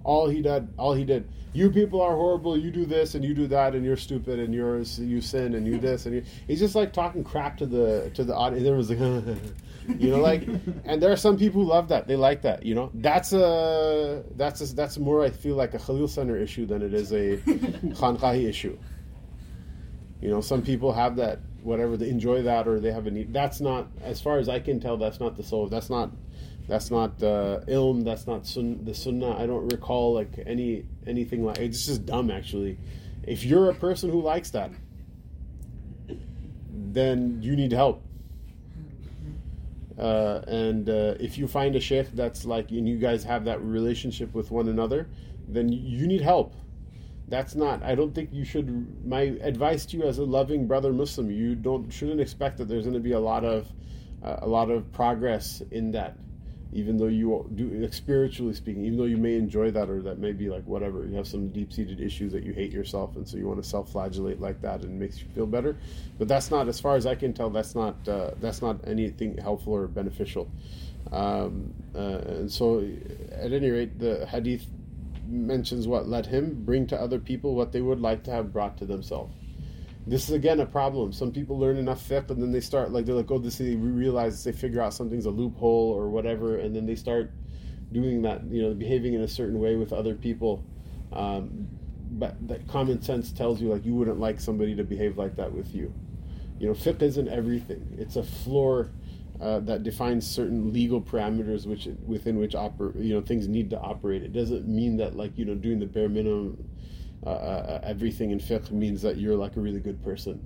[0.04, 1.28] All he did, all he did.
[1.52, 2.56] You people are horrible.
[2.56, 5.66] You do this and you do that, and you're stupid, and you're you sin and
[5.66, 6.24] you this and you.
[6.46, 8.64] He's just like talking crap to the to the audience.
[8.64, 9.38] There was like.
[9.98, 10.46] you know like
[10.84, 14.22] and there are some people who love that they like that you know that's a
[14.36, 17.36] that's a, that's more i feel like a khalil center issue than it is a
[17.96, 18.76] khanqahi issue
[20.20, 23.32] you know some people have that whatever they enjoy that or they have a need
[23.32, 26.10] that's not as far as i can tell that's not the soul that's not
[26.68, 31.44] that's not uh, ilm that's not sun, the sunnah i don't recall like any anything
[31.44, 32.78] like it's just dumb actually
[33.24, 34.70] if you're a person who likes that
[36.70, 38.02] then you need help
[39.98, 43.60] uh, and uh, if you find a sheikh that's like, and you guys have that
[43.62, 45.08] relationship with one another,
[45.48, 46.54] then you need help.
[47.26, 47.82] That's not.
[47.82, 49.04] I don't think you should.
[49.06, 52.84] My advice to you as a loving brother Muslim, you don't shouldn't expect that there's
[52.84, 53.70] going to be a lot of
[54.22, 56.16] uh, a lot of progress in that
[56.72, 60.32] even though you do spiritually speaking even though you may enjoy that or that may
[60.32, 63.46] be like whatever you have some deep-seated issues that you hate yourself and so you
[63.46, 65.76] want to self-flagellate like that and makes you feel better.
[66.18, 69.38] But that's not as far as i can tell that's not uh, that's not anything
[69.38, 70.50] helpful or beneficial.
[71.10, 72.86] Um, uh, and so
[73.32, 74.66] at any rate the hadith
[75.26, 78.76] mentions what let him bring to other people what they would like to have brought
[78.78, 79.34] to themselves
[80.08, 81.12] this is again a problem.
[81.12, 83.76] Some people learn enough fiqh and then they start like they're like, oh, this they
[83.76, 87.30] realize they figure out something's a loophole or whatever, and then they start
[87.92, 90.64] doing that, you know, behaving in a certain way with other people.
[91.12, 91.68] Um,
[92.10, 95.52] but that common sense tells you like you wouldn't like somebody to behave like that
[95.52, 95.92] with you.
[96.58, 97.94] You know, fiqh isn't everything.
[97.98, 98.90] It's a floor
[99.40, 103.78] uh, that defines certain legal parameters which within which oper- you know things need to
[103.78, 104.22] operate.
[104.22, 106.64] It doesn't mean that like you know doing the bare minimum
[107.26, 110.44] uh, uh, everything in fiqh means that you're like a really good person.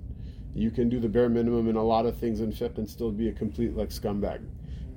[0.55, 3.11] You can do the bare minimum in a lot of things in fiqh and still
[3.11, 4.41] be a complete like scumbag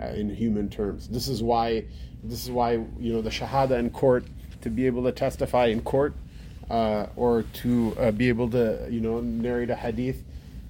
[0.01, 1.09] uh, in human terms.
[1.09, 1.85] This is why
[2.25, 4.25] this is why you know the shahada in court
[4.63, 6.15] to be able to testify in court
[6.71, 10.25] uh, or to uh, be able to, you know, narrate a hadith.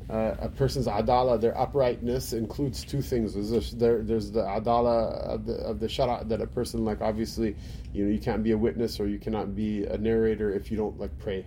[0.08, 3.34] Uh, a person's adala, their uprightness, includes two things.
[3.34, 7.56] There's, there, there's the adala of the, of the shara that a person like obviously,
[7.92, 10.76] you know, you can't be a witness or you cannot be a narrator if you
[10.76, 11.44] don't like pray,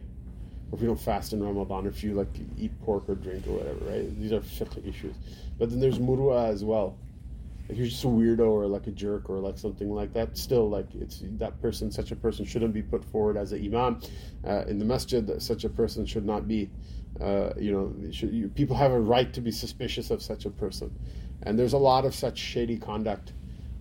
[0.72, 3.48] or if you don't fast in Ramadan, or if you like eat pork or drink
[3.48, 3.86] or whatever.
[3.86, 4.20] Right?
[4.20, 5.16] These are fiqh issues.
[5.58, 6.98] But then there's murua as well
[7.70, 10.68] like you're just a weirdo or like a jerk or like something like that still
[10.70, 14.02] like it's that person such a person shouldn't be put forward as an imam
[14.46, 16.70] uh, in the masjid such a person should not be
[17.22, 20.50] uh, you know should, you, people have a right to be suspicious of such a
[20.50, 20.94] person.
[21.44, 23.34] And there's a lot of such shady conduct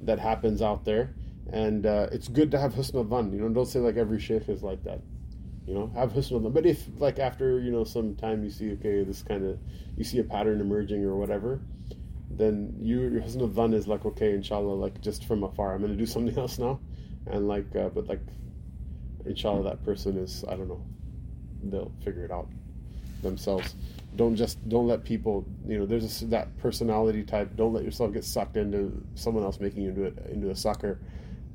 [0.03, 1.15] that happens out there.
[1.51, 4.49] And uh, it's good to have husn al you know don't say like every sheikh
[4.49, 5.01] is like that
[5.67, 8.73] you know have husn al but if like after you know some time you see
[8.73, 9.59] okay this kind of
[9.97, 11.61] you see a pattern emerging or whatever
[12.31, 15.89] then you your husn al is like okay inshallah like just from afar i'm to
[15.95, 16.81] do something else now.
[17.27, 18.21] And like uh, but like
[19.25, 20.85] inshallah that person is i don't know
[21.63, 22.49] they'll figure it out
[23.23, 23.75] themselves
[24.17, 28.13] don't just don't let people you know there's a, that personality type don't let yourself
[28.13, 31.01] get sucked into someone else making you into it into a sucker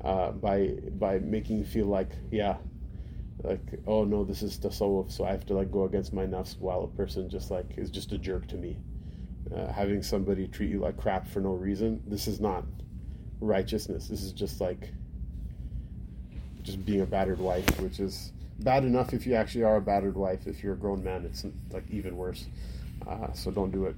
[0.02, 2.56] uh, by by making you feel like yeah
[3.42, 6.24] like oh no this is the tasawwuf so i have to like go against my
[6.24, 8.76] nafs while a person just like is just a jerk to me
[9.52, 12.02] uh, having somebody treat you like crap for no reason.
[12.06, 12.64] This is not
[13.40, 14.08] righteousness.
[14.08, 14.92] This is just like
[16.62, 20.15] just being a battered wife, which is bad enough if you actually are a battered
[20.15, 20.47] wife.
[20.47, 22.45] If you're a grown man, it's like even worse.
[23.07, 23.95] Uh, so don't do it.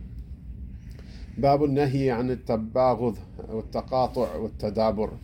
[1.38, 3.18] باب النهي عن التباغض
[3.50, 5.18] والتقاطع والتدابر.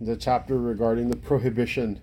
[0.00, 2.00] The chapter regarding the prohibition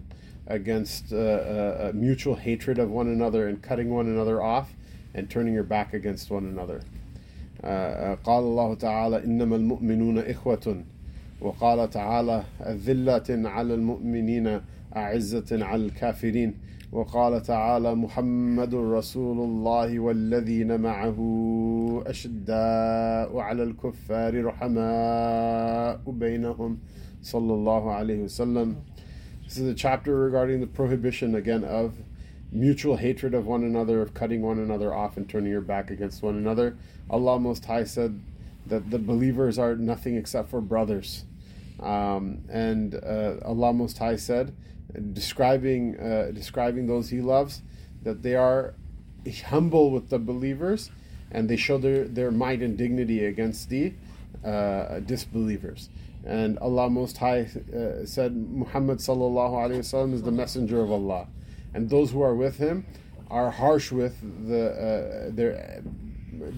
[0.48, 4.74] against uh, uh, mutual hatred of one another and cutting one another off
[5.14, 6.82] and turning your back against one another.
[7.64, 10.84] قال الله تعالى إنما المؤمنون إخوة
[11.42, 14.62] وقال تعالى أذلة على المؤمنين
[14.98, 16.58] أعزة على الكافرين
[16.92, 21.18] وقال تعالى محمد رسول الله والذين معه
[22.06, 26.78] أشداء على الكفار رحماء بينهم
[27.22, 28.76] صلى الله عليه وسلم
[29.46, 31.96] This is a chapter regarding the prohibition again of
[32.52, 36.22] mutual hatred of one another, of cutting one another off and turning your back against
[36.22, 36.78] one another.
[37.10, 38.22] Allah Most High said
[38.68, 41.26] that the believers are nothing except for brothers.
[41.80, 44.56] Um, and uh, Allah Most High said,
[45.13, 47.63] describing uh, describing those He loves,
[48.03, 48.75] that they are
[49.47, 50.91] humble with the believers,
[51.31, 53.93] and they show their, their might and dignity against the
[54.45, 55.91] uh, disbelievers.
[56.25, 57.41] And Allah Most High
[57.75, 61.29] uh, said, Muhammad sallallahu alaihi wasallam is the messenger of Allah
[61.75, 62.87] and those who are with him
[63.31, 65.83] are harsh with the uh, their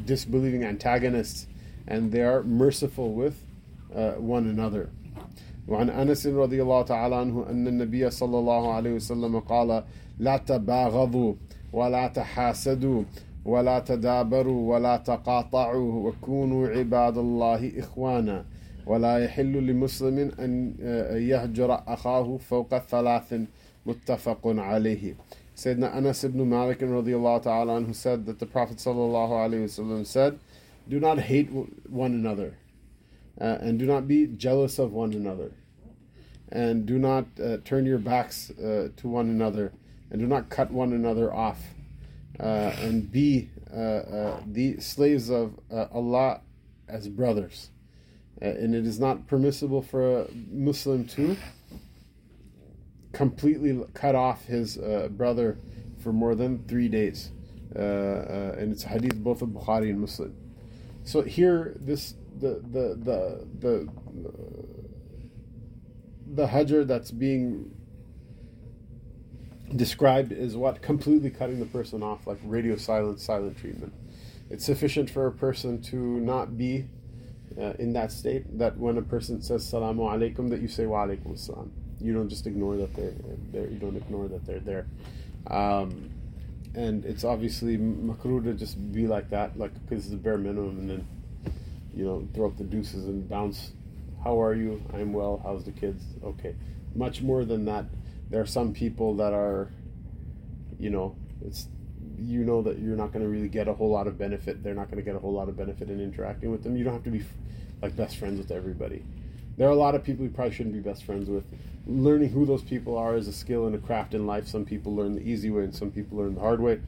[0.04, 1.46] disbelieving antagonists,
[1.86, 3.44] and they are merciful with
[3.94, 4.90] uh, one another.
[5.70, 9.84] وعن أنس رضي الله تعالى عنه أن النبي صلى الله عليه وسلم قال
[10.18, 11.34] لا تباغضوا
[11.72, 13.02] ولا تحاسدوا
[13.44, 18.44] ولا تدابروا ولا تقاطعوا وكونوا عباد الله إخوانا.
[18.86, 20.44] ولا يحل لمسلم آه،
[21.16, 23.34] أن يهجر أخاه فوق ثلاث
[23.86, 25.14] متفق عليه.
[25.54, 29.64] سيدنا أنس بن مالك رضي الله تعالى عنه said that the prophet صلى الله عليه
[29.64, 30.34] وسلم said
[30.88, 31.50] do not hate
[31.88, 32.54] one another
[33.40, 35.50] uh, and do not be jealous of one another.
[36.50, 39.72] And do not uh, turn your backs uh, to one another
[40.10, 41.58] and do not cut one another off
[42.40, 46.40] uh, and be uh, uh, the slaves of Allah
[46.88, 47.70] as brothers.
[48.40, 51.36] and it is not permissible for a Muslim to
[53.12, 55.58] completely cut off his uh, brother
[56.02, 57.30] for more than three days.
[57.74, 60.34] Uh, uh, and it's hadith both of Bukhari and Muslim.
[61.04, 63.88] So here, this the the the the
[66.34, 67.74] the hajr that's being
[69.74, 73.92] described is what completely cutting the person off, like radio silence, silent treatment.
[74.48, 76.86] It's sufficient for a person to not be
[77.58, 81.06] uh, in that state that when a person says salamu alaikum, that you say wa
[81.06, 83.14] alaikum salam you don't just ignore that they're
[83.52, 83.68] there.
[83.68, 84.86] You don't ignore that they're there.
[85.46, 86.10] Um,
[86.74, 90.78] and it's obviously makruh to just be like that, like because it's the bare minimum,
[90.78, 91.08] and then
[91.94, 93.72] you know throw up the deuces and bounce.
[94.22, 94.82] How are you?
[94.92, 95.40] I'm well.
[95.42, 96.02] How's the kids?
[96.22, 96.54] Okay.
[96.94, 97.86] Much more than that,
[98.28, 99.70] there are some people that are,
[100.78, 101.68] you know, it's
[102.18, 104.62] you know that you're not going to really get a whole lot of benefit.
[104.62, 106.76] They're not going to get a whole lot of benefit in interacting with them.
[106.76, 107.24] You don't have to be
[107.80, 109.02] like best friends with everybody.
[109.56, 111.44] There are a lot of people you probably shouldn't be best friends with
[111.86, 114.46] learning who those people are is a skill and a craft in life.
[114.46, 116.80] Some people learn the easy way, and some people learn the hard way.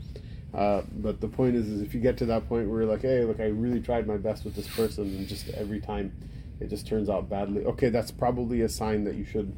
[0.55, 3.03] Uh, but the point is, is if you get to that point where you're like,
[3.03, 6.13] hey, look, I really tried my best with this person, and just every time
[6.63, 7.65] it just turns out badly.
[7.65, 9.53] Okay, that's probably a sign that you should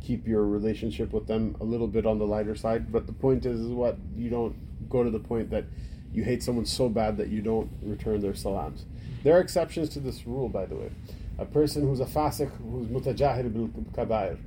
[0.00, 2.90] keep your relationship with them a little bit on the lighter side.
[2.90, 4.56] But the point is, is what you don't
[4.88, 5.64] go to the point that
[6.12, 8.84] you hate someone so bad that you don't return their salams.
[9.22, 10.90] There are exceptions to this rule, by the way.
[11.38, 14.38] A person who's a fasik, who's mutajahir bil kabair,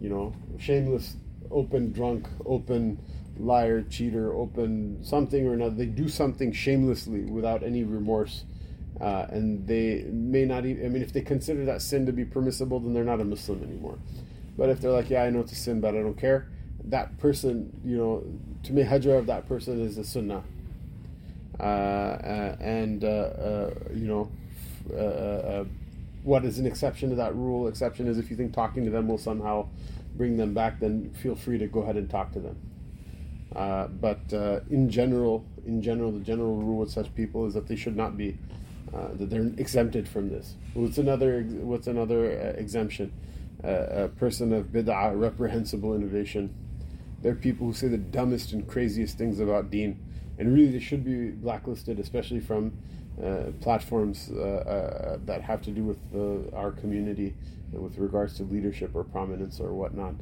[0.00, 1.16] you know, shameless,
[1.50, 3.00] open drunk, open
[3.38, 5.74] liar, cheater, open something or another.
[5.74, 8.44] They do something shamelessly without any remorse.
[9.00, 12.24] Uh, and they may not even, I mean, if they consider that sin to be
[12.24, 13.98] permissible, then they're not a Muslim anymore.
[14.56, 16.48] But if they're like, yeah, I know it's a sin, but I don't care,
[16.84, 18.24] that person, you know,
[18.64, 20.42] to me, hajra of that person is a sunnah.
[21.60, 24.30] Uh, uh, and, uh, uh, you know,
[24.96, 25.64] uh,
[26.24, 27.68] what is an exception to that rule?
[27.68, 29.68] Exception is if you think talking to them will somehow
[30.16, 32.56] bring them back, then feel free to go ahead and talk to them.
[33.54, 37.66] Uh, but uh, in general, in general, the general rule with such people is that
[37.66, 38.36] they should not be,
[38.94, 40.54] uh, that they're exempted from this.
[40.74, 41.42] What's another?
[41.42, 43.12] What's another exemption?
[43.64, 46.54] a person of bid'ah, reprehensible innovation.
[47.22, 49.98] There are people who say the dumbest and craziest things about deen,
[50.38, 52.72] and really they should be blacklisted, especially from
[53.22, 57.34] uh, platforms uh, uh, that have to do with our community
[57.72, 60.14] with regards to leadership or prominence or whatnot.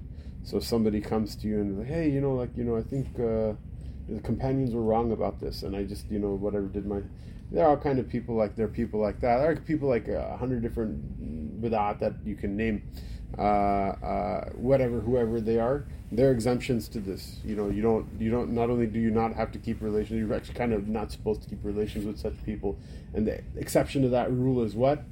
[0.44, 3.08] So somebody comes to you and like, hey, you know, like you know, I think
[3.18, 3.52] uh,
[4.08, 7.02] the companions were wrong about this, and I just you know whatever did my.
[7.50, 9.38] There are all kind of people like there are people like that.
[9.38, 12.82] There are people like a hundred different bid'at that you can name
[13.38, 17.38] uh, uh, whatever, whoever they are, there are exemptions to this.
[17.44, 18.52] You know, you don't, you don't.
[18.52, 21.42] Not only do you not have to keep relations, you're actually kind of not supposed
[21.42, 22.78] to keep relations with such people.
[23.12, 25.04] And the exception to that rule is what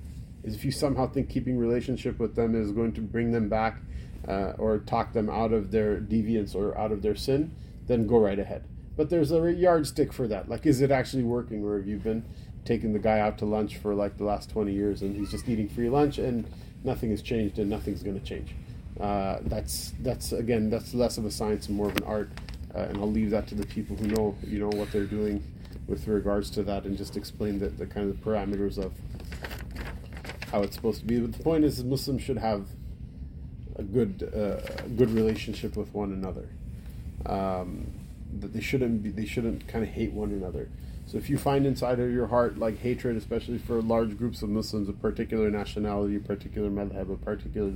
[0.43, 3.81] is if you somehow think keeping relationship with them is going to bring them back
[4.27, 7.55] uh, or talk them out of their deviance or out of their sin,
[7.87, 8.65] then go right ahead.
[8.97, 10.49] But there's a yardstick for that.
[10.49, 12.25] Like, is it actually working, or have you been
[12.65, 15.49] taking the guy out to lunch for like the last 20 years and he's just
[15.49, 16.47] eating free lunch and
[16.83, 18.55] nothing has changed and nothing's going to change.
[19.01, 22.31] Uh, that's that's again that's less of a science and more of an art,
[22.75, 25.43] uh, and I'll leave that to the people who know you know what they're doing
[25.89, 28.93] with regards to that and just explain the, the kind of parameters of
[30.53, 31.19] how it's supposed to be.
[31.19, 32.69] But the point is, Muslims should have
[33.75, 36.49] a good uh, good relationship with one another.
[37.27, 37.93] Um,
[38.40, 40.70] that they shouldn't be they shouldn't kind of hate one another.
[41.06, 44.50] So if you find inside of your heart like hatred, especially for large groups of
[44.50, 47.72] Muslims, a particular nationality, a particular madhab, a particular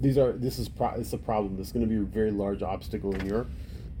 [0.00, 1.56] these are this is pro, it's a problem.
[1.56, 3.46] This is going to be a very large obstacle in your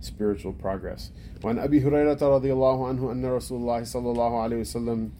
[0.00, 1.10] spiritual progress.
[1.42, 5.10] وعن أبي هريرة رضي الله عنه أن رسول الله صلى الله عليه وسلم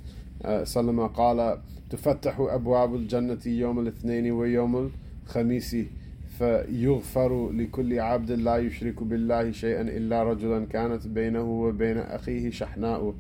[0.65, 1.59] سلم قال
[1.91, 4.91] تفتح أبواب الجنة يوم الاثنين ويوم
[5.27, 5.77] الخميس
[6.40, 13.14] فيغفر لكل عبد لا يشرك بالله شيئا إلا رجلا كانت بينه وبين أخيه شحناء.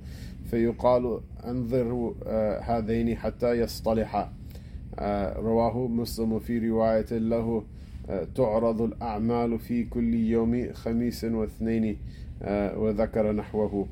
[0.51, 2.13] فيقال انظروا
[2.61, 4.29] هذين حتى يصطلحا.
[5.37, 7.63] رواه مسلم في رواية له
[8.35, 11.97] تعرض الأعمال في كل يوم خميس واثنين
[12.77, 13.87] وذكر نحوه.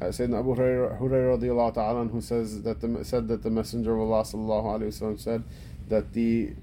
[0.00, 4.22] Sayyidina Abu Hurairah radiallahu ta'ala who says that the, said that the Messenger of Allah
[4.22, 5.42] sallallahu alayhi wasallam said
[5.90, 6.54] that the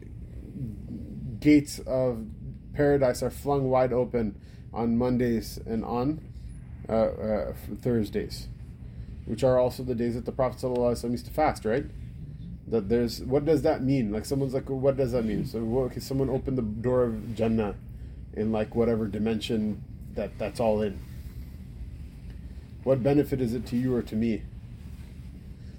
[1.40, 2.26] gates of
[2.74, 4.40] paradise are flung wide open
[4.74, 6.22] on Mondays and on
[6.90, 8.48] uh, uh, Thursdays
[9.28, 11.86] which are also the days that the Prophet ﷺ used to fast, right?
[12.68, 14.12] That there's what does that mean?
[14.12, 15.46] Like someone's like, what does that mean?
[15.46, 17.76] So okay, someone opened the door of Jannah
[18.34, 19.84] in like whatever dimension
[20.16, 21.00] that that's all in.
[22.84, 24.44] What benefit is it to you or to me?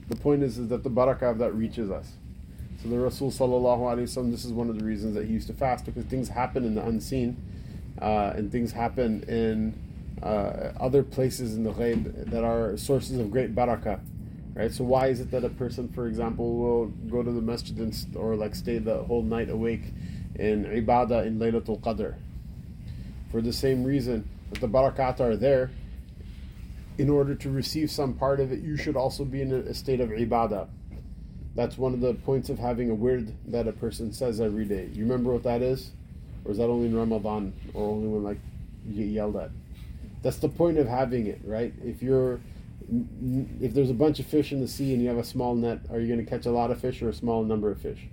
[0.08, 2.12] The point is, is that the barakah of that reaches us.
[2.82, 5.48] So the Rasul sallallahu alaihi wasallam, this is one of the reasons that he used
[5.48, 7.36] to fast because things happen in the unseen,
[8.00, 9.74] uh, and things happen in
[10.22, 14.00] uh, other places in the ghaib that are sources of great barakah.
[14.54, 14.72] Right?
[14.72, 17.94] So why is it that a person, for example, will go to the masjid and,
[18.14, 19.92] or like stay the whole night awake
[20.36, 22.14] in ibadah in Laylatul Qadr?
[23.32, 25.70] For the same reason that the barakat are there,
[26.96, 30.00] in order to receive some part of it, you should also be in a state
[30.00, 30.68] of ibadah.
[31.58, 34.90] That's one of the points of having a wird that a person says every day.
[34.92, 35.90] You remember what that is?
[36.44, 38.38] Or is that only in Ramadan or only when like
[38.86, 39.50] you get yelled at?
[40.22, 41.74] That's the point of having it, right?
[41.84, 42.38] If you're
[43.60, 45.80] if there's a bunch of fish in the sea and you have a small net,
[45.90, 48.06] are you going to catch a lot of fish or a small number of fish?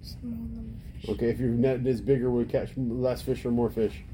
[0.00, 1.10] Small number of fish.
[1.10, 4.04] Okay, if your net is bigger, will you catch less fish or more fish?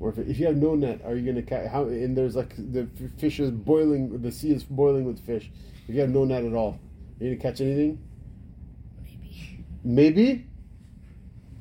[0.00, 1.82] Or if, if you have no net, are you going to catch how?
[1.82, 2.88] And there's like the
[3.18, 5.50] fish is boiling, the sea is boiling with fish.
[5.86, 6.80] If you have no net at all,
[7.20, 7.98] you to catch anything?
[9.02, 9.64] Maybe.
[9.84, 10.46] Maybe.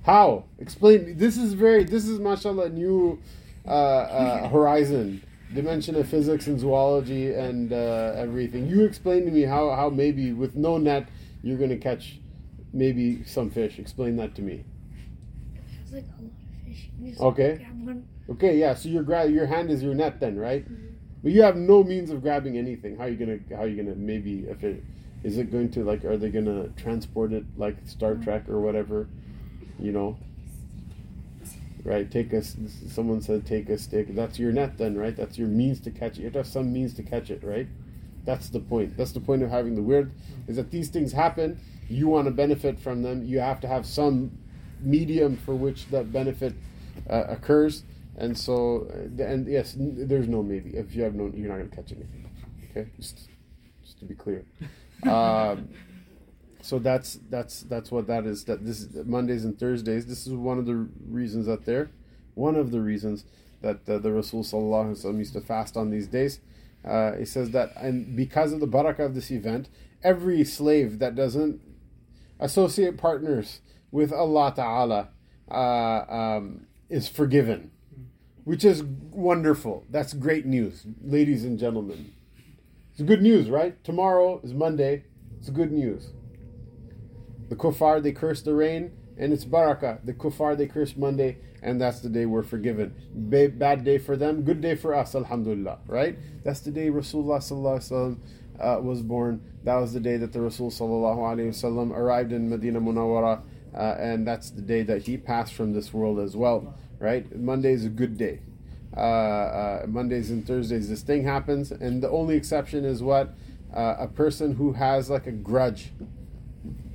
[0.05, 0.45] How?
[0.59, 1.17] Explain.
[1.17, 1.83] This is very.
[1.83, 3.19] This is mashallah new
[3.65, 5.21] uh, uh, horizon,
[5.53, 8.67] dimension of physics and zoology and uh, everything.
[8.67, 11.09] You explain to me how, how maybe with no net
[11.43, 12.19] you're going to catch
[12.73, 13.79] maybe some fish.
[13.79, 14.63] Explain that to me.
[15.91, 17.19] There's like a lot of fish.
[17.19, 17.65] Okay.
[18.29, 18.75] Okay, yeah.
[18.75, 20.67] So your gra- your hand is your net then, right?
[20.69, 20.93] Mhm.
[21.23, 22.95] But you have no means of grabbing anything.
[22.95, 23.39] How are you gonna?
[23.49, 23.95] How are you gonna?
[23.95, 24.83] Maybe if it
[25.23, 26.05] is it going to like?
[26.05, 29.07] Are they gonna transport it like Star Trek or whatever?
[29.79, 30.17] You know.
[31.83, 32.09] Right.
[32.11, 32.37] Take a.
[32.37, 32.57] s-
[32.89, 34.13] Someone said take a stick.
[34.13, 35.15] That's your net then, right?
[35.15, 36.19] That's your means to catch it.
[36.19, 37.67] You have to have some means to catch it, right?
[38.25, 38.97] That's the point.
[38.97, 40.11] That's the point of having the wird,
[40.47, 41.59] is that these things happen.
[41.89, 43.23] You want to benefit from them.
[43.23, 44.31] You have to have some
[44.81, 46.53] medium for which that benefit
[47.09, 47.83] uh, occurs.
[48.17, 50.71] And so, uh, and yes, there's no maybe.
[50.71, 52.29] If you have no, you're not going to catch anything.
[52.71, 53.29] Okay, just,
[53.83, 54.43] just to be clear.
[55.07, 55.69] Um,
[56.61, 58.43] so that's that's that's what that is.
[58.45, 60.05] That this is Mondays and Thursdays.
[60.05, 61.91] This is one of the reasons that there,
[62.35, 63.25] one of the reasons
[63.61, 66.39] that uh, the Rasul sallallahu alaihi wasallam used to fast on these days.
[66.85, 69.67] Uh, he says that, and because of the barakah of this event,
[70.01, 71.61] every slave that doesn't
[72.39, 73.59] associate partners
[73.91, 75.07] with Allah Taala
[75.51, 77.71] uh, um, is forgiven,
[78.45, 79.85] which is wonderful.
[79.89, 82.13] That's great news, ladies and gentlemen.
[82.99, 83.81] It's good news, right?
[83.85, 85.05] Tomorrow is Monday.
[85.39, 86.09] It's good news.
[87.47, 90.05] The kuffar they curse the rain, and it's barakah.
[90.05, 92.93] The kuffar they curse Monday, and that's the day we're forgiven.
[93.13, 95.15] Ba- bad day for them, good day for us.
[95.15, 96.19] Alhamdulillah, right?
[96.43, 98.17] That's the day Rasulullah sallallahu
[98.59, 99.45] uh, was born.
[99.63, 103.41] That was the day that the Rasul sallallahu alaihi wasallam arrived in Medina Munawwara,
[103.73, 106.77] uh, and that's the day that he passed from this world as well.
[106.99, 107.33] Right?
[107.33, 108.41] Monday is a good day.
[108.95, 113.35] Uh, uh, Mondays and Thursdays, this thing happens, and the only exception is what
[113.73, 115.91] uh, a person who has like a grudge,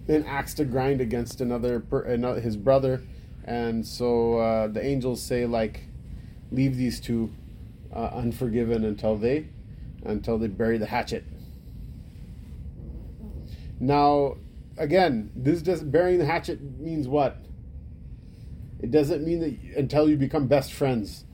[0.08, 3.00] an axe to grind against another, per, another his brother,
[3.44, 5.84] and so uh, the angels say like,
[6.50, 7.30] leave these two
[7.94, 9.46] uh, unforgiven until they,
[10.04, 11.24] until they bury the hatchet.
[13.78, 14.36] Now,
[14.76, 17.38] again, this does burying the hatchet means what?
[18.80, 21.24] It doesn't mean that until you become best friends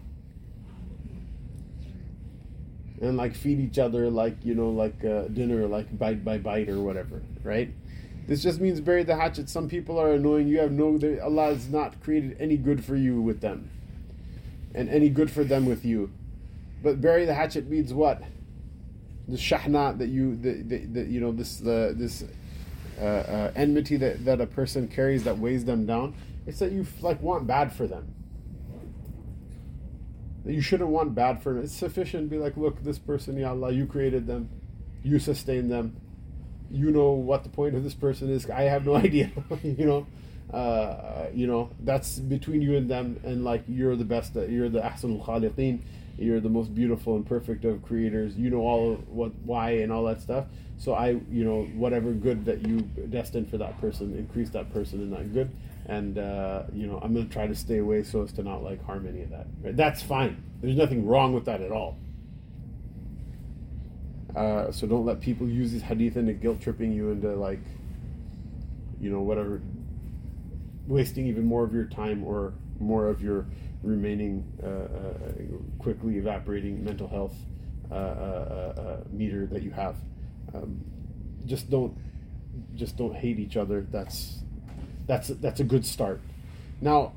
[3.00, 6.68] and like feed each other like you know like uh, dinner like bite by bite
[6.68, 7.72] or whatever right?
[8.26, 9.48] This just means bury the hatchet.
[9.48, 10.46] Some people are annoying.
[10.46, 13.70] You have no allah has not created any good for you with them
[14.74, 16.12] and any good for them with you.
[16.82, 18.22] But bury the hatchet means what?
[19.26, 22.24] The shahna that you the, the, the you know this the this
[23.00, 26.14] uh, uh, enmity that, that a person carries that weighs them down.
[26.46, 28.14] It's that you like want bad for them
[30.44, 31.64] you shouldn't want bad for them.
[31.64, 34.48] It's sufficient to be like, look, this person, Ya Allah, you created them,
[35.02, 35.96] you sustain them,
[36.70, 38.48] you know what the point of this person is.
[38.48, 39.30] I have no idea,
[39.62, 40.06] you know.
[40.52, 44.34] Uh, you know that's between you and them, and like you're the best.
[44.34, 45.78] You're the ahsanul khaliqeen.
[46.18, 48.36] You're the most beautiful and perfect of creators.
[48.36, 50.46] You know all what, why, and all that stuff.
[50.76, 55.00] So I, you know, whatever good that you destined for that person, increase that person
[55.00, 55.52] in that good
[55.86, 58.84] and uh, you know I'm gonna try to stay away so as to not like
[58.84, 59.46] harm any of that.
[59.62, 59.76] Right?
[59.76, 60.42] That's fine.
[60.60, 61.98] There's nothing wrong with that at all.
[64.34, 67.60] Uh, so don't let people use this hadith into guilt tripping you into like,
[69.00, 69.60] you know, whatever,
[70.86, 73.46] wasting even more of your time or more of your
[73.82, 75.32] remaining uh, uh,
[75.78, 77.34] quickly evaporating mental health
[77.90, 79.96] uh, uh, meter that you have.
[80.54, 80.80] Um,
[81.46, 81.96] just don't,
[82.74, 83.86] just don't hate each other.
[83.90, 84.40] That's
[85.10, 86.20] that's that's a good start.
[86.80, 87.12] Now,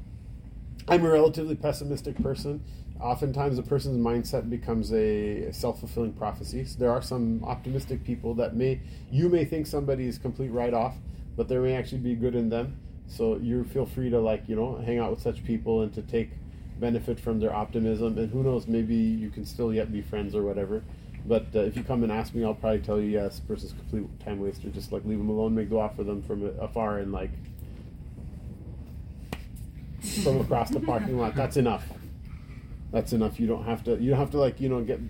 [0.87, 2.63] I'm a relatively pessimistic person.
[2.99, 6.65] Oftentimes, a person's mindset becomes a self fulfilling prophecy.
[6.65, 8.79] So there are some optimistic people that may
[9.11, 10.95] you may think somebody is complete write off,
[11.37, 12.79] but there may actually be good in them.
[13.07, 16.01] So you feel free to like you know hang out with such people and to
[16.01, 16.31] take
[16.79, 18.17] benefit from their optimism.
[18.17, 20.81] And who knows, maybe you can still yet be friends or whatever.
[21.25, 23.73] But uh, if you come and ask me, I'll probably tell you, yes, this person's
[23.73, 24.69] complete time waster.
[24.69, 27.29] Just like leave them alone, make dua for them from afar, and like
[30.24, 31.34] from across the parking lot.
[31.34, 31.84] That's enough.
[32.92, 33.38] That's enough.
[33.40, 33.92] You don't have to.
[34.02, 35.00] You don't have to like you know get.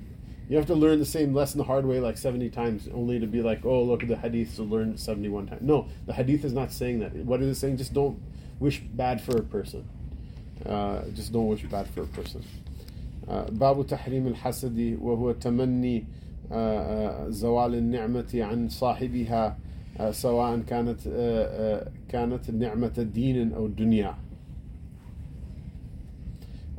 [0.49, 3.27] You have to learn the same lesson the hard way like seventy times, only to
[3.27, 5.63] be like, oh look at the hadith to learn seventy one times.
[5.63, 7.15] No, the hadith is not saying that.
[7.15, 8.21] What it is saying, just don't
[8.59, 9.89] wish bad for a person.
[10.65, 12.43] Uh, just don't wish bad for a person.
[13.51, 16.05] باب تحريم الحسد وهو تمني
[16.53, 19.59] آه، آه، زوال النعمة عن صاحبها
[20.01, 24.17] آه، سواء كانت آه، آه، كانت النعمة دين أو دنيا آه،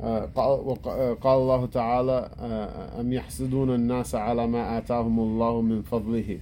[0.01, 6.39] قال آه، الله تعالى آه، أم يحسدون الناس على ما آتاهم الله من فضله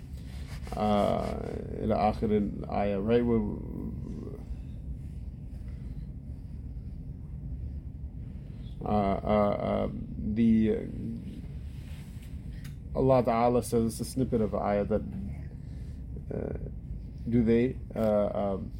[0.77, 3.57] آه، إلى آخر الآية right We-
[8.85, 9.87] uh, uh, uh,
[10.33, 10.77] the uh,
[12.95, 15.01] Allah Ta'ala says it's a snippet of ayah that
[16.33, 16.57] uh,
[17.29, 18.71] do they uh, um,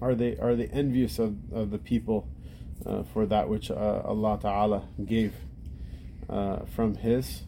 [0.00, 2.28] are they are they envious of, of the people
[2.86, 5.34] uh, for that which uh, Allah Ta'ala gave
[6.28, 7.42] uh, from His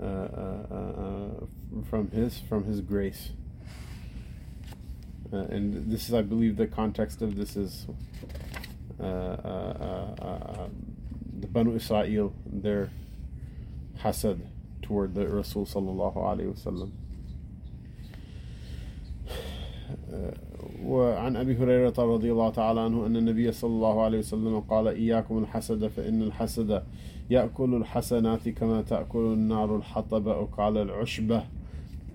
[0.00, 1.28] uh, uh,
[1.88, 3.30] from His from His grace.
[5.30, 7.86] and this is, I believe, the context of this is
[8.98, 10.68] the
[11.48, 12.90] Banu Israel, their
[13.98, 14.40] hasad
[14.82, 16.92] toward the Rasul sallallahu alayhi wasallam.
[20.83, 25.37] وعن أبي هريرة رضي الله تعالى عنه أن النبي صلى الله عليه وسلم قال إياكم
[25.37, 26.83] الحسد فإن الحسد
[27.29, 31.43] يأكل الحسنات كما تأكل النار الحطب أو قال العشبة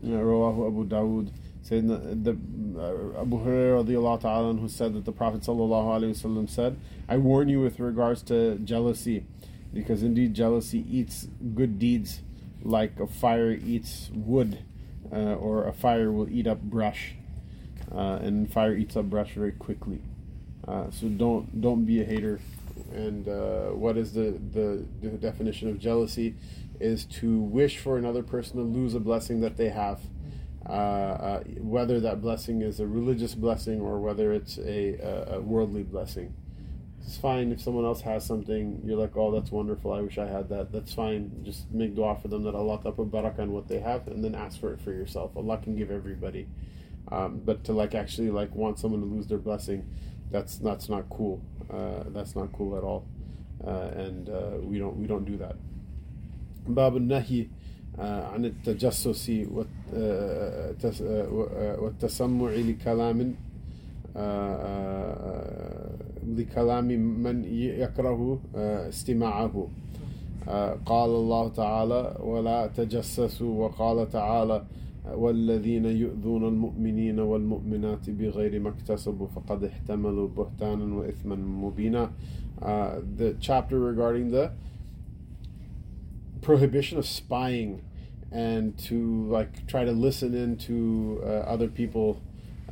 [0.04, 1.30] رواه أبو داود
[1.62, 6.50] Sayyidina, the, uh, Abu Hurairah radiallahu ta'ala who said that the Prophet sallallahu alayhi wasallam
[6.50, 6.76] said,
[7.08, 9.24] I warn you with regards to jealousy,
[9.72, 12.20] because indeed jealousy eats good deeds
[12.64, 14.58] like a fire eats wood,
[15.12, 17.14] uh, or a fire will eat up brush
[17.93, 20.01] uh, and fire eats up brush very quickly.
[20.67, 22.39] Uh, so don't don't be a hater.
[22.93, 26.35] And uh, what is the, the, the definition of jealousy?
[26.79, 29.99] Is to wish for another person to lose a blessing that they have,
[30.69, 35.81] uh, uh, whether that blessing is a religious blessing or whether it's a, a, worldly
[35.81, 36.35] blessing.
[37.01, 38.81] It's fine if someone else has something.
[38.85, 39.91] You're like, oh, that's wonderful.
[39.91, 40.71] I wish I had that.
[40.71, 41.41] That's fine.
[41.43, 44.35] Just make dua for them that Allah put barakah on what they have, and then
[44.35, 45.35] ask for it for yourself.
[45.35, 46.47] Allah can give everybody.
[47.10, 49.84] Um, but to like actually like want someone to lose their blessing,
[50.30, 51.42] that's that's not cool.
[51.70, 53.04] Uh, that's not cool at all,
[53.66, 55.56] uh, and uh, we don't we don't do that.
[56.68, 57.46] باب النهي
[57.98, 59.30] عن التجسس
[61.82, 63.34] والتسمع لكلام
[66.26, 66.88] لكلام
[67.24, 68.40] من يكره
[68.88, 69.68] استماعه
[70.86, 74.64] قال الله تعالى ولا تجسسوا وقال تعالى
[75.06, 82.10] والذين يؤذون المؤمنين والمؤمنات بغير ما اكتسبوا فقد احتملوا بهتانا وإثما مبينا
[82.62, 84.52] uh, the chapter regarding the
[86.40, 87.82] prohibition of spying
[88.30, 92.20] and to like try to listen into uh, other people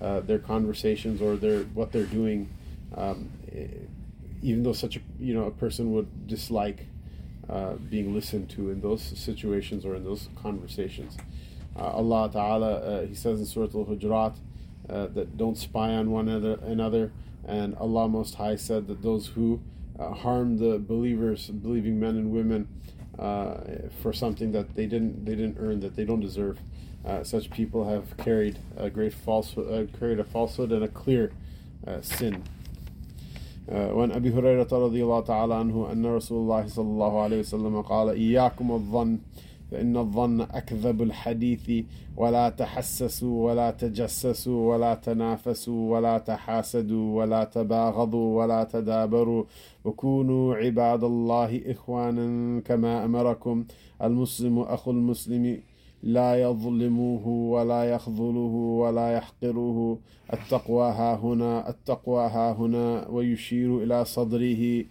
[0.00, 2.48] uh, their conversations or their what they're doing
[2.94, 3.28] um,
[4.42, 6.86] even though such a you know a person would dislike
[7.48, 11.22] uh, being listened to in those situations or in those conversations uh,
[11.76, 14.36] Allah Ta'ala, uh, He says in Surah Al Hujurat
[14.88, 17.12] uh, that don't spy on one another,
[17.46, 19.60] and Allah Most High said that those who
[19.98, 22.68] harm the believers, believing men and women,
[24.02, 26.58] for something that they didn't they didn't earn, that they don't deserve.
[27.04, 31.32] Uh, such people have carried a great falsehood, uh, carried a falsehood and a clear
[31.86, 32.42] uh, sin.
[33.70, 38.08] وعن أبي هريرة رضي الله تعالى عنه أن رسول الله صلى الله عليه وسلم قال
[38.08, 39.18] إياكم الظن
[39.71, 41.85] فإن الظن أكذب الحديث
[42.17, 49.43] ولا تحسسوا ولا تجسسوا ولا تنافسوا ولا تحاسدوا ولا تباغضوا ولا تدابروا
[49.85, 53.65] وكونوا عباد الله إخوانا كما أمركم.
[54.03, 55.59] المسلم أخو المسلم
[56.03, 59.97] لا يظلموه ولا يخذله ولا يحقره.
[60.33, 63.07] التقوى ها هنا التقوى ها هنا.
[63.07, 64.85] ويشير إلى صدره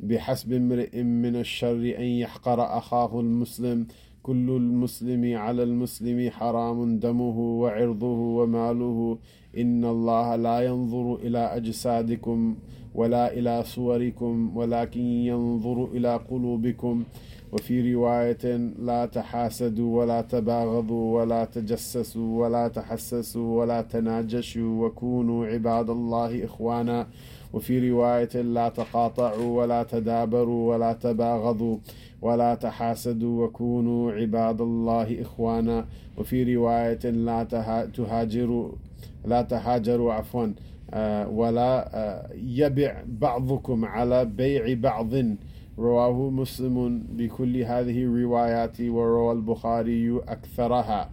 [0.00, 3.86] بحسب امرئ من الشر أن يحقر أخاه المسلم.
[4.26, 9.18] كل المسلم على المسلم حرام دمه وعرضه وماله.
[9.58, 12.56] إن الله لا ينظر إلى أجسادكم
[12.94, 17.04] ولا إلى صوركم ولكن ينظر إلى قلوبكم.
[17.52, 18.44] وفي رواية
[18.88, 27.06] لا تحاسدوا ولا تباغضوا ولا تجسسوا ولا تحسسوا ولا تناجشوا وكونوا عباد الله إخوانا.
[27.56, 31.78] وفي رواية لا تقاطعوا ولا تدابروا ولا تباغضوا
[32.22, 35.86] ولا تحاسدوا وكونوا عباد الله إخوانا.
[36.18, 37.44] وفي رواية لا
[37.94, 38.72] تهاجروا
[39.24, 40.46] لا تهاجروا عفوا
[40.90, 45.12] آه، ولا آه، يبع بعضكم على بيع بعض.
[45.78, 51.10] رواه مسلم بكل هذه الروايات وروى البخاري أكثرها.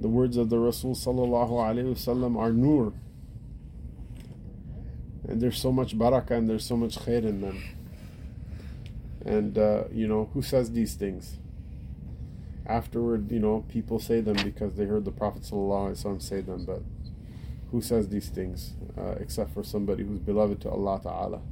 [0.00, 2.94] The words of the Rasul wasallam are nur.
[5.28, 7.62] And there's so much barakah and there's so much khair in them.
[9.26, 11.36] And, uh, you know, who says these things?
[12.66, 16.82] Afterward, you know, people say them because they heard the Prophet wasallam say them, but
[17.70, 21.42] who says these things uh, except for somebody who's beloved to Allah Ta'ala?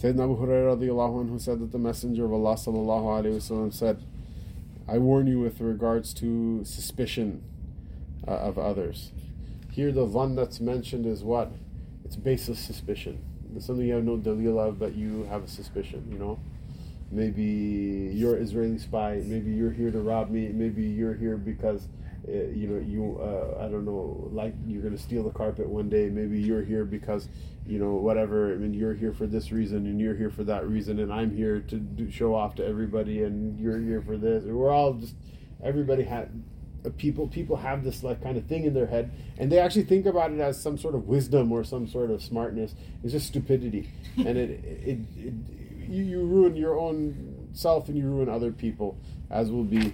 [0.00, 4.02] Sayyidina Abu Hurairah who said that the Messenger of Allah sallallahu alaihi wasallam said,
[4.88, 7.42] I warn you with regards to suspicion
[8.26, 9.12] uh, of others.
[9.70, 11.52] Here, the one that's mentioned is what?
[12.04, 13.22] It's baseless suspicion.
[13.54, 16.38] It's something you have no dalil of, but you have a suspicion, you know?
[17.10, 21.88] maybe you're Israeli spy, maybe you're here to rob me, maybe you're here because
[22.28, 25.88] uh, you know you uh, I don't know like you're gonna steal the carpet one
[25.88, 27.28] day, maybe you're here because
[27.66, 28.52] you know whatever.
[28.52, 31.34] I mean you're here for this reason and you're here for that reason, and I'm
[31.34, 34.44] here to do, show off to everybody, and you're here for this.
[34.44, 35.14] We're all just
[35.62, 36.30] everybody had
[36.84, 39.84] uh, people people have this like kind of thing in their head and they actually
[39.84, 43.26] think about it as some sort of wisdom or some sort of smartness it's just
[43.26, 45.32] stupidity and it, it, it
[45.88, 48.96] you, you ruin your own self and you ruin other people
[49.30, 49.92] as will be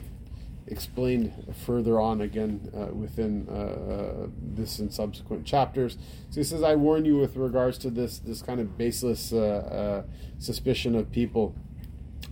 [0.67, 1.33] explained
[1.67, 5.97] further on again uh, within uh, this and subsequent chapters.
[6.31, 9.39] So he says, "I warn you with regards to this this kind of baseless uh,
[9.39, 10.03] uh
[10.39, 11.55] suspicion of people,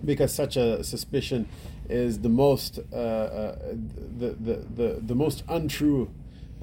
[0.05, 1.49] because such a suspicion
[1.89, 3.59] is the most uh, uh,
[4.19, 6.11] the, the, the the most untrue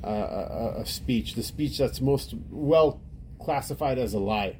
[0.03, 3.01] of speech, the speech that's most well
[3.39, 4.57] classified as a lie."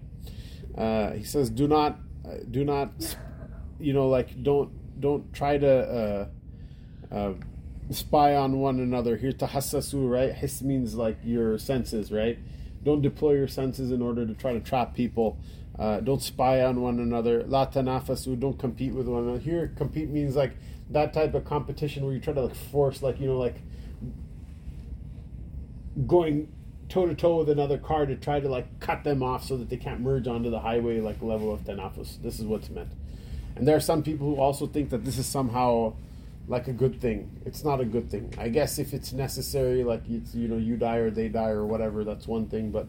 [1.16, 2.00] he says, "Do not
[2.52, 3.18] do not
[3.80, 6.30] you know like don't don't try to."
[7.12, 7.34] Uh,
[7.90, 9.18] spy on one another.
[9.18, 10.34] Here tahassasu, right?
[10.34, 12.38] His means like your senses, right?
[12.84, 15.38] Don't deploy your senses in order to try to trap people.
[15.78, 17.44] Uh, don't spy on one another.
[17.44, 19.40] La tanafasu, don't compete with one another.
[19.40, 20.54] Here, compete means like
[20.90, 23.58] that type of competition where you try to like force, like you know, like
[26.06, 26.52] going
[26.90, 29.70] toe to toe with another car to try to like cut them off so that
[29.70, 32.22] they can't merge onto the highway like level of tanafus.
[32.22, 32.92] This is what's meant.
[33.56, 35.94] And there are some people who also think that this is somehow
[36.48, 37.42] like a good thing.
[37.46, 38.34] It's not a good thing.
[38.38, 41.66] I guess if it's necessary, like it's you know you die or they die or
[41.66, 42.72] whatever, that's one thing.
[42.72, 42.88] But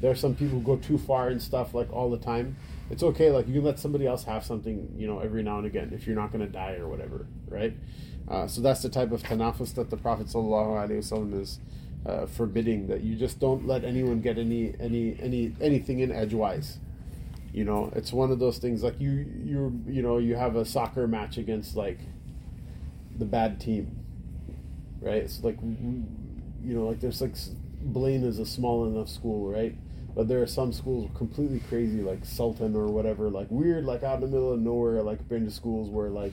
[0.00, 2.56] there are some people who go too far and stuff like all the time.
[2.90, 5.66] It's okay, like you can let somebody else have something, you know, every now and
[5.66, 7.74] again if you're not going to die or whatever, right?
[8.28, 11.60] Uh, so that's the type of tanafus that the Prophet sallallahu Alaihi Wasallam is
[12.04, 12.88] uh, forbidding.
[12.88, 16.78] That you just don't let anyone get any any any anything in edgewise.
[17.52, 19.10] You know, it's one of those things like you
[19.44, 22.00] you you know you have a soccer match against like
[23.18, 23.96] the bad team,
[25.00, 25.22] right?
[25.22, 27.34] It's like you know, like there's like
[27.80, 29.76] Blaine is a small enough school, right?
[30.14, 34.16] But there are some schools completely crazy, like Sultan or whatever, like weird, like out
[34.16, 36.32] in the middle of nowhere, like been to schools where like,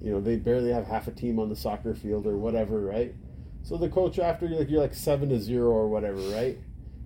[0.00, 3.14] you know, they barely have half a team on the soccer field or whatever, right?
[3.62, 6.58] So the coach after you're like you're like seven to zero or whatever, right?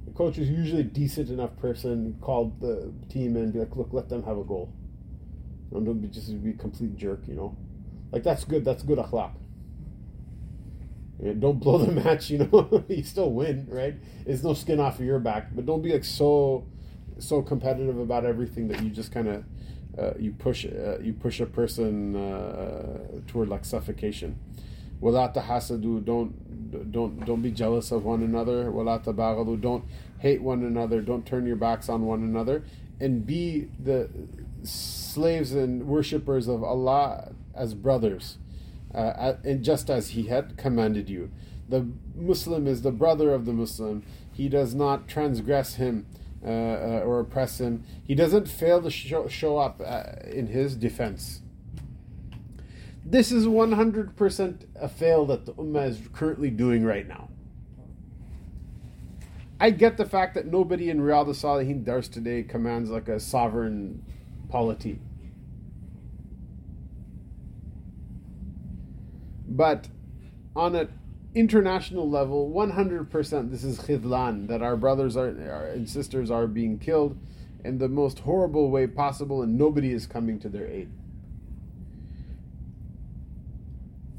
[0.07, 3.89] The coach is usually a decent enough person, called the team and be like, look,
[3.93, 4.73] let them have a goal.
[5.73, 7.57] And don't be just be a complete jerk, you know.
[8.13, 8.65] Like that's good.
[8.65, 9.33] That's good akhlaq.
[11.39, 12.31] don't blow the match.
[12.31, 13.95] You know, you still win, right?
[14.25, 16.67] It's no skin off of your back, but don't be like so
[17.19, 19.45] so competitive about everything that you just kind of
[19.99, 24.39] uh, you push uh, you push a person uh, toward like suffocation.
[25.01, 28.71] Wala hasadu, don't don't don't be jealous of one another.
[28.71, 29.85] Wala tabaghadu, don't
[30.19, 31.01] hate one another.
[31.01, 32.65] Don't turn your backs on one another,
[33.01, 34.09] and be the
[34.63, 38.39] slaves and worshippers of Allah as brothers,
[38.95, 41.31] uh, and just as He had commanded you.
[41.69, 44.05] The Muslim is the brother of the Muslim.
[44.33, 46.07] He does not transgress him
[46.45, 47.85] uh, uh, or oppress him.
[48.05, 51.41] He doesn't fail to show, show up uh, in his defense.
[53.05, 57.31] This is 100% a fail that the Ummah is currently doing right now.
[59.59, 64.05] I get the fact that nobody in Riyadh al-Salihin Dars today commands like a sovereign
[64.49, 65.01] polity.
[69.49, 69.89] But
[70.55, 70.89] on an
[71.35, 77.19] international level, 100% this is khidlan, that our brothers are, and sisters are being killed
[77.65, 80.91] in the most horrible way possible and nobody is coming to their aid.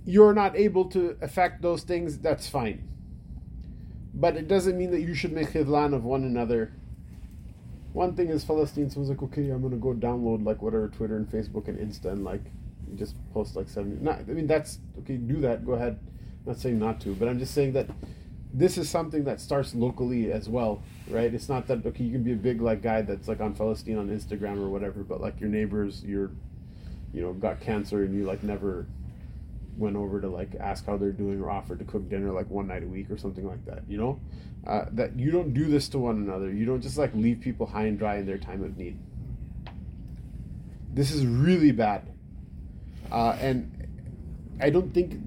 [0.05, 2.87] You're not able to affect those things, that's fine.
[4.13, 6.73] But it doesn't mean that you should make khidlan of one another.
[7.93, 11.27] One thing is Palestine, someone's like, okay, I'm gonna go download like whatever Twitter and
[11.29, 12.43] Facebook and Insta and like
[12.95, 15.99] just post like 70 not i mean that's okay do that go ahead.
[16.45, 17.89] I'm not saying not to but i'm just saying that
[18.53, 21.33] this is something that starts locally as well right?
[21.33, 23.97] It's not that okay you can be a big like guy that's like on Palestine
[23.97, 26.31] on instagram or whatever but like your neighbors you're
[27.13, 28.87] you know got cancer and you like never
[29.77, 32.67] went over to like ask how they're doing or offered to cook dinner like one
[32.67, 34.19] night a week or something like that you know?
[34.65, 36.51] Uh, that you don't do this to one another.
[36.51, 38.99] You don't just like leave people high and dry in their time of need.
[40.93, 42.05] This is really bad
[43.11, 43.71] uh, and
[44.61, 45.21] I don't think,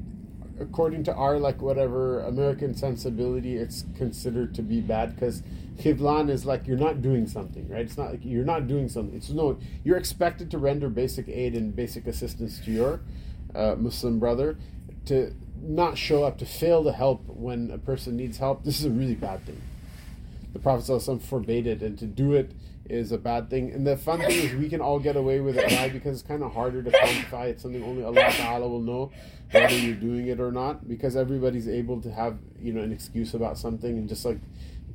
[0.59, 5.43] according to our like whatever American sensibility, it's considered to be bad because
[5.79, 7.83] khidlan is like you're not doing something, right?
[7.83, 9.17] It's not like you're not doing something.
[9.17, 13.01] It's no, you're expected to render basic aid and basic assistance to your
[13.55, 14.59] uh, Muslim brother.
[15.07, 18.87] To not show up, to fail to help when a person needs help, this is
[18.87, 19.61] a really bad thing.
[20.53, 22.53] the Prophet ﷺ forbade it, and to do it
[22.91, 23.71] is a bad thing.
[23.73, 25.71] And the fun thing is we can all get away with it.
[25.71, 25.89] Why?
[25.89, 27.47] Because it's kind of harder to quantify.
[27.47, 29.13] It's something only Allah Ta'ala will know
[29.53, 30.89] whether you're doing it or not.
[30.89, 34.39] Because everybody's able to have you know an excuse about something, and just like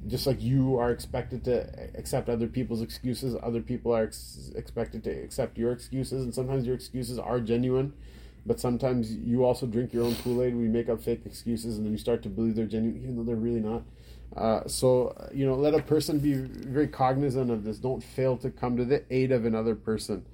[0.07, 5.03] just like you are expected to accept other people's excuses, other people are ex- expected
[5.03, 7.93] to accept your excuses, and sometimes your excuses are genuine,
[8.45, 10.55] but sometimes you also drink your own Kool Aid.
[10.55, 13.23] We make up fake excuses, and then you start to believe they're genuine, even though
[13.23, 13.81] they're really not.
[14.35, 17.77] Uh, so you know, let a person be very cognizant of this.
[17.77, 20.25] Don't fail to come to the aid of another person,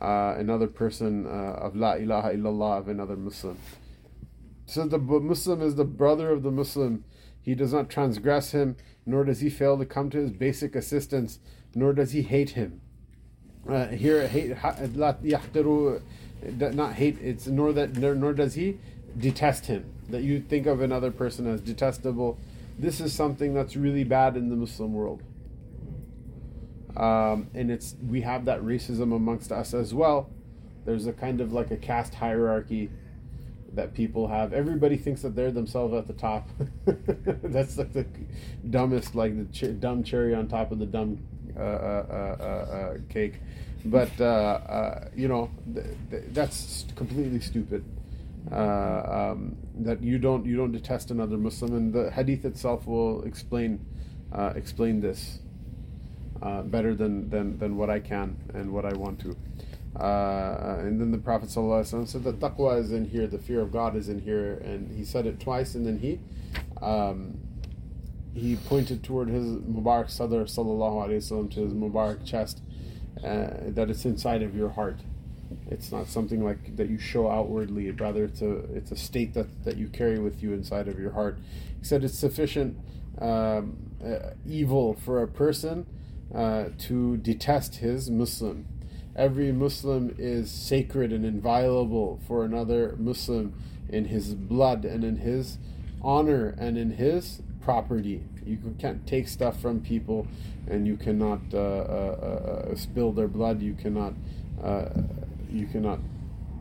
[0.00, 3.58] uh, another person uh, of La ilaha illallah of another Muslim.
[4.66, 7.04] So the Muslim is the brother of the Muslim.
[7.40, 8.76] He does not transgress him
[9.06, 11.38] nor does he fail to come to his basic assistance,
[11.74, 12.80] nor does he hate him.
[13.68, 14.54] Uh, here, hate,
[14.94, 15.22] not
[16.94, 18.78] hate, it's nor that nor, nor does he
[19.18, 19.84] detest him.
[20.10, 22.38] That you think of another person as detestable.
[22.78, 25.22] This is something that's really bad in the Muslim world.
[26.96, 30.30] Um, and it's we have that racism amongst us as well.
[30.84, 32.90] There's a kind of like a caste hierarchy
[33.72, 34.52] that people have.
[34.52, 36.48] Everybody thinks that they're themselves at the top.
[37.42, 38.06] That's like the
[38.70, 41.18] dumbest, like the ch- dumb cherry on top of the dumb
[41.56, 43.34] uh, uh, uh, uh cake.
[43.84, 47.84] But uh, uh, you know, th- th- that's completely stupid.
[48.52, 53.84] Um, that you don't you don't detest another Muslim, and the Hadith itself will explain
[54.54, 55.40] explain this
[56.64, 59.36] better than, than than what I can and what I want to.
[59.98, 63.96] Uh, and then the Prophet said that taqwa is in here, the fear of God
[63.96, 66.20] is in here, and he said it twice, and then he
[66.82, 67.38] um,
[68.34, 72.60] he pointed toward his Mubarak Sadr sallallahu wasallam to his Mubarak chest,
[73.18, 74.98] uh, that it's inside of your heart.
[75.70, 77.90] It's not something like that you show outwardly.
[77.90, 81.12] Rather, it's a it's a state that, that you carry with you inside of your
[81.12, 81.38] heart.
[81.78, 82.78] He said it's sufficient
[83.20, 85.86] um, uh, evil for a person
[86.34, 88.66] uh, to detest his Muslim
[89.16, 93.54] every Muslim is sacred and inviolable for another Muslim
[93.88, 95.58] in his blood and in his
[96.02, 98.22] honor and in his property.
[98.44, 100.26] You can't take stuff from people
[100.66, 103.62] and you cannot uh, uh, uh, spill their blood.
[103.62, 104.14] You cannot
[104.62, 104.88] uh,
[105.50, 106.00] you cannot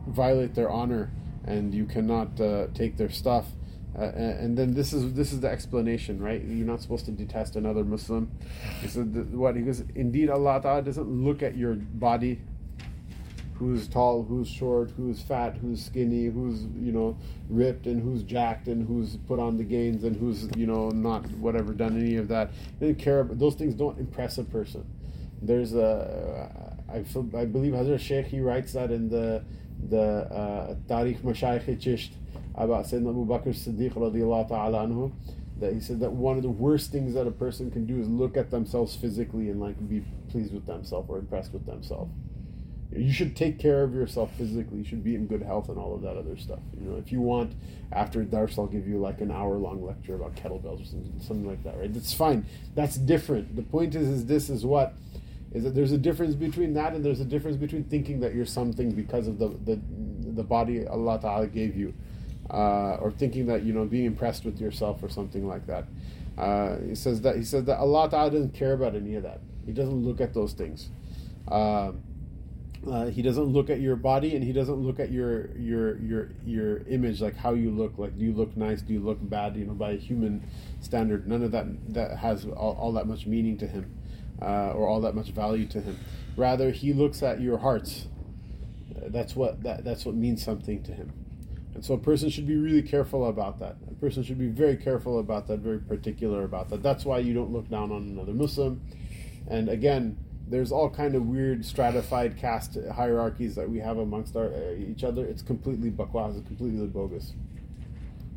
[0.07, 1.11] violate their honor
[1.45, 3.47] and you cannot uh, take their stuff.
[3.97, 6.41] Uh, and then this is this is the explanation, right?
[6.43, 8.31] You're not supposed to detest another Muslim.
[8.81, 9.83] He said what he goes.
[9.93, 12.41] Indeed, Allah Taala doesn't look at your body,
[13.53, 17.15] who's tall, who's short, who's fat, who's skinny, who's you know
[17.49, 21.29] ripped, and who's jacked, and who's put on the gains, and who's you know not
[21.33, 22.49] whatever done any of that.
[22.79, 23.23] He didn't care.
[23.23, 24.87] Those things don't impress a person.
[25.39, 27.03] There's a I
[27.37, 29.43] I believe Hazrat Sheikh he writes that in the
[29.89, 32.11] the uh, Tarikh Mashayikh Chisht
[32.55, 35.11] about Sayyidina Abu Bakr Siddiq radiallahu ta'ala anhu,
[35.59, 38.07] that he said that one of the worst things that a person can do is
[38.07, 42.11] look at themselves physically and like be pleased with themselves or impressed with themselves.
[42.95, 44.77] You should take care of yourself physically.
[44.79, 46.59] You should be in good health and all of that other stuff.
[46.79, 47.53] You know, if you want,
[47.91, 51.47] after Dars, I'll give you like an hour long lecture about kettlebells or something, something
[51.47, 51.91] like that, right?
[51.91, 52.45] That's fine.
[52.75, 53.55] That's different.
[53.55, 54.93] The point is, is this is what
[55.53, 58.45] is that there's a difference between that and there's a difference between thinking that you're
[58.45, 59.79] something because of the the,
[60.31, 61.93] the body Allah Ta'ala gave you
[62.49, 65.85] uh, or thinking that you know being impressed with yourself or something like that.
[66.37, 69.41] Uh, he says that he says that Allah Ta'ala doesn't care about any of that.
[69.65, 70.89] He doesn't look at those things.
[71.47, 71.91] Uh,
[72.89, 76.29] uh, he doesn't look at your body and he doesn't look at your your your
[76.45, 79.55] your image like how you look like do you look nice do you look bad
[79.55, 80.45] you know by a human
[80.81, 83.89] standard none of that that has all, all that much meaning to him
[84.43, 85.97] uh, or all that much value to him
[86.35, 88.07] rather he looks at your hearts
[89.07, 91.11] that's what that, that's what means something to him
[91.73, 93.77] and so a person should be really careful about that.
[93.89, 96.83] A person should be very careful about that, very particular about that.
[96.83, 98.81] That's why you don't look down on another Muslim.
[99.47, 100.17] And again,
[100.47, 105.03] there's all kind of weird stratified caste hierarchies that we have amongst our, uh, each
[105.03, 105.25] other.
[105.25, 107.33] It's completely bakwas, it's completely bogus.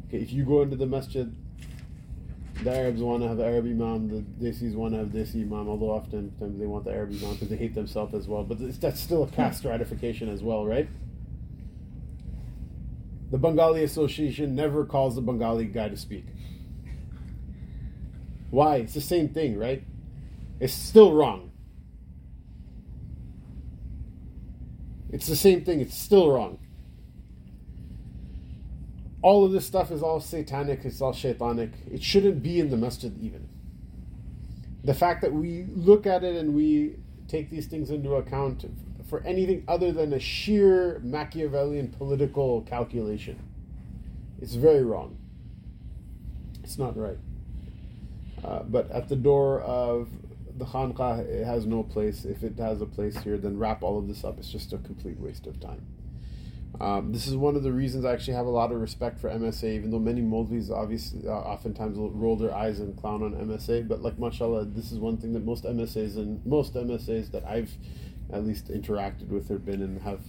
[0.09, 1.35] Okay, if you go into the masjid,
[2.63, 5.69] the Arabs want to have the Arab imam, the Desis want to have Desi imam,
[5.69, 8.45] although oftentimes they want the Arab imam because they hate themselves as well.
[8.45, 9.69] But that's still a caste hmm.
[9.69, 10.89] stratification as well, right?
[13.31, 16.27] The Bengali Association never calls the Bengali guy to speak.
[18.51, 18.77] Why?
[18.77, 19.83] It's the same thing, right?
[20.61, 21.51] It's still wrong.
[25.11, 26.59] It's the same thing, it's still wrong.
[29.27, 31.73] All of this stuff is all satanic, it's all shaitanic.
[31.91, 33.49] It shouldn't be in the masjid even.
[34.85, 36.95] The fact that we look at it and we
[37.27, 38.71] take these things into account
[39.11, 43.43] for anything other than a sheer Machiavellian political calculation.
[44.41, 45.19] It's very wrong.
[46.63, 47.19] It's not right.
[48.45, 50.09] Uh, but at the door of
[50.57, 52.25] the khanqah, it has no place.
[52.25, 54.39] If it has a place here, then wrap all of this up.
[54.39, 55.85] It's just a complete waste of time.
[56.81, 59.31] Um, this is one of the reasons I actually have a lot of respect for
[59.31, 63.33] MSA, even though many Molvis obviously uh, oftentimes will roll their eyes and clown on
[63.33, 63.89] MSA.
[63.89, 67.73] But like mashallah, this is one thing that most MSAs and most MSAs that I've
[68.33, 70.21] at least interacted with or been and have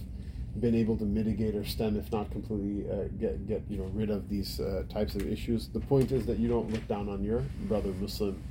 [0.58, 4.10] been able to mitigate or stem, if not completely uh, get get you know rid
[4.10, 5.68] of these uh, types of issues.
[5.68, 8.42] The point is that you don't look down on your brother Muslim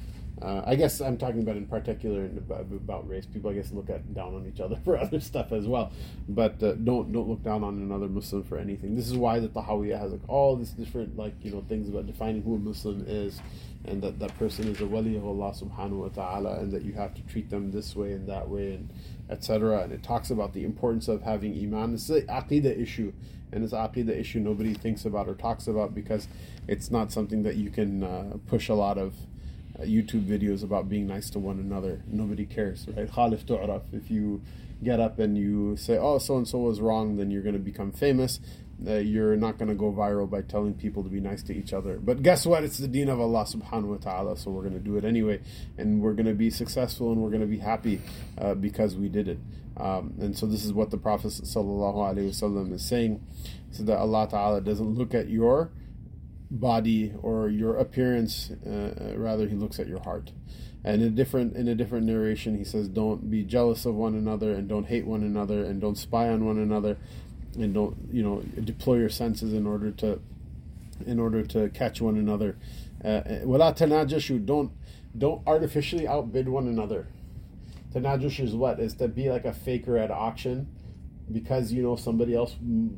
[0.42, 3.26] uh, I guess I'm talking about in particular about, race.
[3.26, 5.92] People, I guess, look at down on each other for other stuff as well,
[6.30, 8.96] but uh, don't don't look down on another Muslim for anything.
[8.96, 12.06] This is why the Tahawiyah has like all these different like you know things about
[12.06, 13.42] defining who a Muslim is,
[13.86, 16.94] and that that person is a wali of Allah Subhanahu wa Taala, and that you
[16.94, 18.90] have to treat them this way and that way, and
[19.32, 19.82] etc.
[19.82, 21.94] And it talks about the importance of having iman.
[21.94, 23.12] This is an aqidah issue,
[23.52, 26.28] and it's an aqidah issue nobody thinks about or talks about because
[26.68, 29.16] it's not something that you can uh, push a lot of
[29.84, 32.02] YouTube videos about being nice to one another.
[32.08, 33.10] Nobody cares, right?
[33.10, 33.84] Khalif tu'raf.
[33.94, 34.42] If you
[34.84, 37.60] get up and you say, oh, so and so was wrong, then you're going to
[37.60, 38.40] become famous.
[38.86, 41.74] Uh, you're not going to go viral by telling people to be nice to each
[41.74, 41.98] other.
[41.98, 42.64] But guess what?
[42.64, 45.42] It's the deen of Allah subhanahu wa ta'ala, so we're going to do it anyway.
[45.80, 48.02] And we're going to be successful and we're going to be happy
[48.38, 49.40] uh, because we did it.
[49.78, 53.22] Um, and so this is what the Prophet sallallahu alaihi wasallam is saying,
[53.72, 55.72] so that Allah ta'ala doesn't look at your
[56.50, 60.32] body or your appearance uh, uh, rather he looks at your heart.
[60.84, 64.16] And in a different in a different narration he says don't be jealous of one
[64.16, 66.98] another and don't hate one another and don't spy on one another
[67.56, 70.20] and don't you know deploy your senses in order to
[71.06, 72.58] in order to catch one another.
[73.04, 74.72] Uh, uh, wala tanajashu don't
[75.18, 77.08] don't artificially outbid one another.
[77.93, 78.80] Tanajush is what?
[78.80, 80.68] Is to be like a faker at auction
[81.32, 82.56] because you know somebody else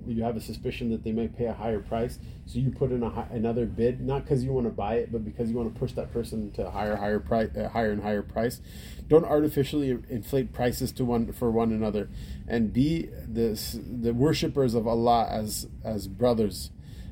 [0.08, 3.02] you have a suspicion that they might pay a higher price so you put in
[3.02, 5.80] a, another bid not because you want to buy it but because you want to
[5.80, 8.62] push that person to higher higher price uh, higher and higher price.
[9.08, 12.10] Don't artificially inflate prices to one for one another
[12.48, 13.60] and be the
[14.02, 16.72] the worshippers of Allah as as brothers.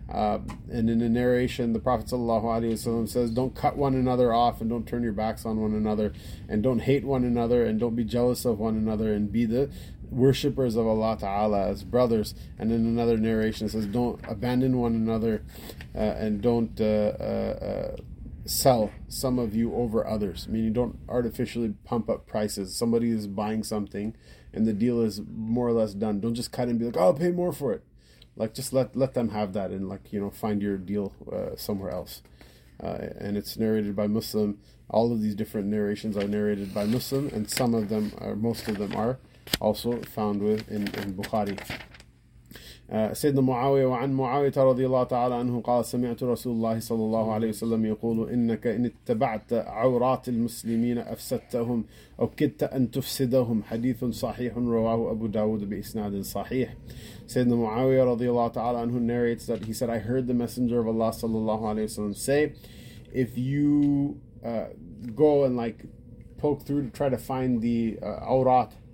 [0.10, 0.40] Uh,
[0.72, 4.88] and in the narration, the Prophet ﷺ says, Don't cut one another off and don't
[4.88, 6.14] turn your backs on one another
[6.48, 9.70] and don't hate one another and don't be jealous of one another and be the
[10.10, 12.34] worshippers of Allah Ta'ala as brothers.
[12.58, 15.44] And in another narration, it says, Don't abandon one another
[15.96, 17.96] uh, and don't uh, uh, uh,
[18.46, 20.48] sell some of you over others.
[20.48, 22.76] Meaning, don't artificially pump up prices.
[22.76, 24.16] Somebody is buying something
[24.54, 26.20] and the deal is more or less done.
[26.20, 27.84] Don't just cut and be like, Oh, I'll pay more for it.
[28.36, 31.56] Like, just let, let them have that and, like, you know, find your deal uh,
[31.56, 32.22] somewhere else.
[32.82, 34.60] Uh, and it's narrated by Muslim.
[34.90, 38.68] All of these different narrations are narrated by Muslim, and some of them, or most
[38.68, 39.18] of them, are
[39.61, 41.59] also found with in, in Bukhari.
[42.93, 47.33] Uh, سيدنا معاوية وعن معاوية رضي الله تعالى عنه قال سمعت رسول الله صلى الله
[47.33, 51.85] عليه وسلم يقول إنك إن اتبعت عورات المسلمين أفسدتهم
[52.21, 56.77] أو كدت أن تفسدهم حديث صحيح رواه أبو داود بإسناد صحيح
[57.29, 60.87] Sayyidina Muawiyah رضي الله تعالى عنه narrates that he said I heard the messenger of
[60.89, 62.53] Allah صلى الله عليه وسلم say
[63.15, 64.67] if you uh,
[65.15, 65.87] go and like
[66.37, 68.86] poke through to try to find the uh, awrat uh, uh,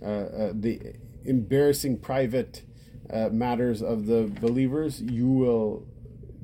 [0.00, 0.94] the
[1.24, 2.62] embarrassing private
[3.10, 5.86] uh, matters of the believers, you will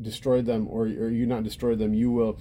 [0.00, 1.94] destroy them, or, or you not destroy them.
[1.94, 2.38] You will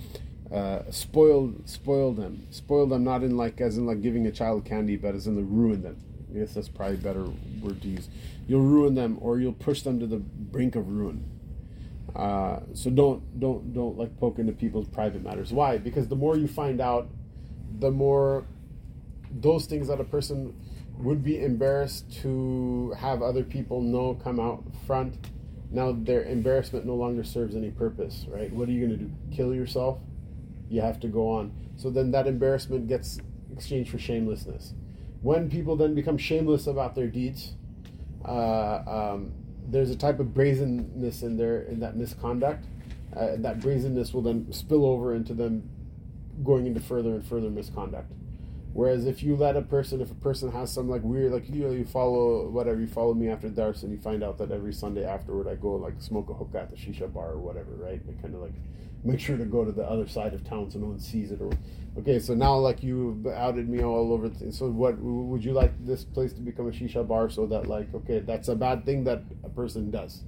[0.51, 2.47] uh, spoil spoil them.
[2.51, 5.35] Spoil them not in like as in like giving a child candy, but as in
[5.35, 5.97] the ruin them.
[6.33, 7.25] I guess that's probably better
[7.61, 8.09] word to use.
[8.47, 11.29] You'll ruin them, or you'll push them to the brink of ruin.
[12.15, 15.51] Uh, so don't don't don't like poke into people's private matters.
[15.51, 15.77] Why?
[15.77, 17.09] Because the more you find out,
[17.79, 18.45] the more
[19.31, 20.53] those things that a person
[20.97, 25.15] would be embarrassed to have other people know come out front.
[25.71, 28.51] Now their embarrassment no longer serves any purpose right?
[28.51, 29.11] What are you going to do?
[29.35, 29.99] Kill yourself?
[30.69, 31.51] You have to go on.
[31.75, 33.19] So then that embarrassment gets
[33.51, 34.73] exchanged for shamelessness.
[35.21, 37.53] When people then become shameless about their deeds
[38.25, 39.33] uh, um,
[39.67, 42.65] there's a type of brazenness in there in that misconduct.
[43.15, 45.69] Uh, that brazenness will then spill over into them
[46.43, 48.11] going into further and further misconduct
[48.73, 51.63] Whereas if you let a person, if a person has some like weird, like you
[51.63, 54.73] know, you follow whatever, you follow me after Dars and you find out that every
[54.73, 58.03] Sunday afterward I go like smoke a hookah at the shisha bar or whatever, right?
[58.03, 58.53] And kind of like
[59.03, 61.39] make sure to go to the other side of town so no one sees it.
[61.39, 61.51] Or
[61.99, 64.27] okay, so now like you outed me all over.
[64.27, 67.67] Th- so what would you like this place to become a shisha bar so that
[67.67, 70.23] like okay, that's a bad thing that a person does,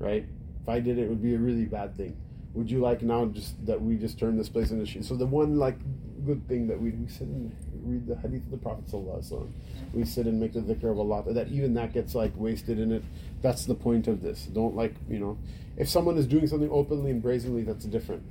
[0.00, 0.26] right?
[0.60, 2.16] If I did it, it would be a really bad thing.
[2.54, 5.04] Would you like now just that we just turn this place into shisha?
[5.04, 5.78] So the one like
[6.24, 7.54] good thing that we, we sit and
[7.85, 9.49] read the hadith of the Prophet sallallahu
[9.93, 11.23] We sit and make the dhikr of Allah.
[11.33, 13.03] That even that gets like wasted in it.
[13.41, 14.45] That's the point of this.
[14.45, 15.37] Don't like you know,
[15.77, 18.23] if someone is doing something openly and brazenly, that's different.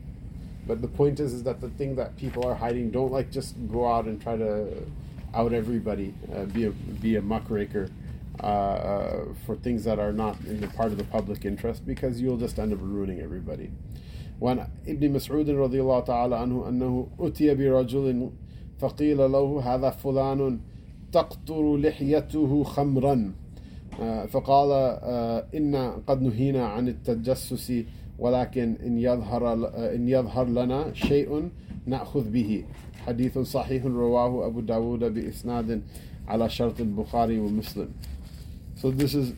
[0.67, 3.55] But the point is, is that the thing that people are hiding, don't like just
[3.71, 4.85] go out and try to
[5.35, 7.89] out everybody, uh, be a be a muckraker
[8.43, 12.21] uh, uh, for things that are not in the part of the public interest, because
[12.21, 13.71] you'll just end up ruining everybody.
[14.41, 18.31] وعن ابن مسعود رضي الله تعالى عنه أنه أتي برجل
[18.80, 20.60] فقيل له هذا فلان
[21.12, 23.32] تقطر لحيته خمرا.
[24.28, 24.72] فقال
[25.56, 25.76] إن
[26.08, 27.74] قد نهينا عن التجسس
[28.20, 29.54] ولكن إن يظهر
[29.96, 31.50] إن يظهر لنا شيء
[31.86, 32.64] نأخذ به.
[33.06, 35.82] حديث صحيح رواه أبو داود بإسناد
[36.28, 37.88] على شرط البخاري ومسلم.
[38.76, 39.34] So this is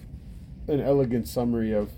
[0.68, 1.90] an elegant summary of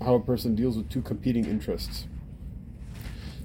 [0.00, 2.06] how a person deals with two competing interests.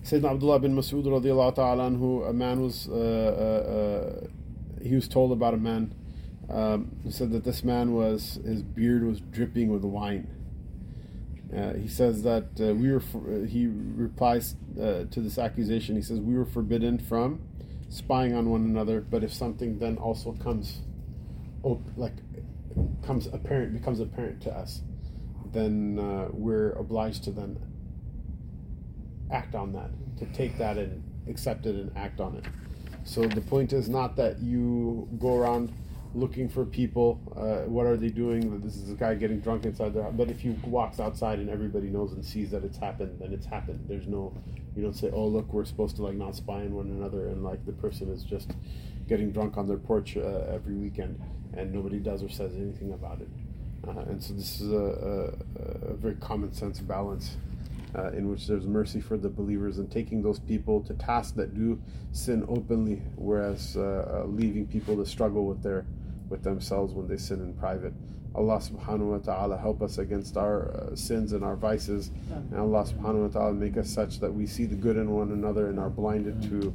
[0.04, 5.08] Sayyidina Abdullah bin Mas'ud radiallahu ta'ala anhu, a man was, uh, uh, uh, he was
[5.08, 5.94] told about a man,
[6.50, 10.28] um, he said that this man was, his beard was dripping with wine.
[11.56, 16.02] Uh, he says that uh, we were, for, uh, he replies to this accusation, he
[16.02, 17.40] says, we were forbidden from
[17.90, 20.82] spying on one another, but if something then also comes,
[21.62, 22.16] op- like,
[23.06, 24.82] comes apparent, becomes apparent to us,
[25.52, 25.98] then
[26.34, 27.60] we're obliged to then
[29.32, 32.46] act on that, to take that and accept it and act on it.
[33.04, 35.74] So the point is not that you go around
[36.14, 37.20] looking for people.
[37.36, 38.60] Uh, what are they doing?
[38.62, 40.14] This is a guy getting drunk inside their house.
[40.16, 43.46] But if you walks outside and everybody knows and sees that it's happened, then it's
[43.46, 43.86] happened.
[43.88, 44.34] There's no,
[44.76, 47.44] you don't say, oh look, we're supposed to like not spy on one another, and
[47.44, 48.52] like the person is just
[49.08, 51.20] getting drunk on their porch uh, every weekend,
[51.54, 53.30] and nobody does or says anything about it.
[53.88, 57.38] Uh, and so this is a, a, a very common sense balance
[57.96, 61.54] uh, in which there's mercy for the believers and taking those people to task that
[61.54, 61.82] do
[62.12, 65.86] sin openly, whereas uh, uh, leaving people to struggle with their
[66.30, 67.94] with themselves when they sin in private.
[68.34, 72.12] Allah subhanahu wa ta'ala help us against our uh, sins and our vices.
[72.32, 75.32] And Allah subhanahu wa ta'ala make us such that we see the good in one
[75.32, 76.74] another and are blinded to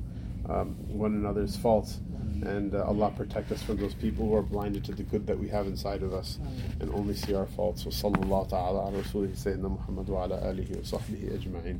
[0.50, 2.00] um, one another's faults.
[2.44, 5.38] And uh, Allah protect us from those people who are blinded to the good that
[5.38, 6.38] we have inside of us
[6.80, 7.82] and only see our faults.
[7.84, 11.74] So, sallallahu ta'ala ala rasulihi sayyidina Muhammad wa ala alihi wa sahbihi ajma'in.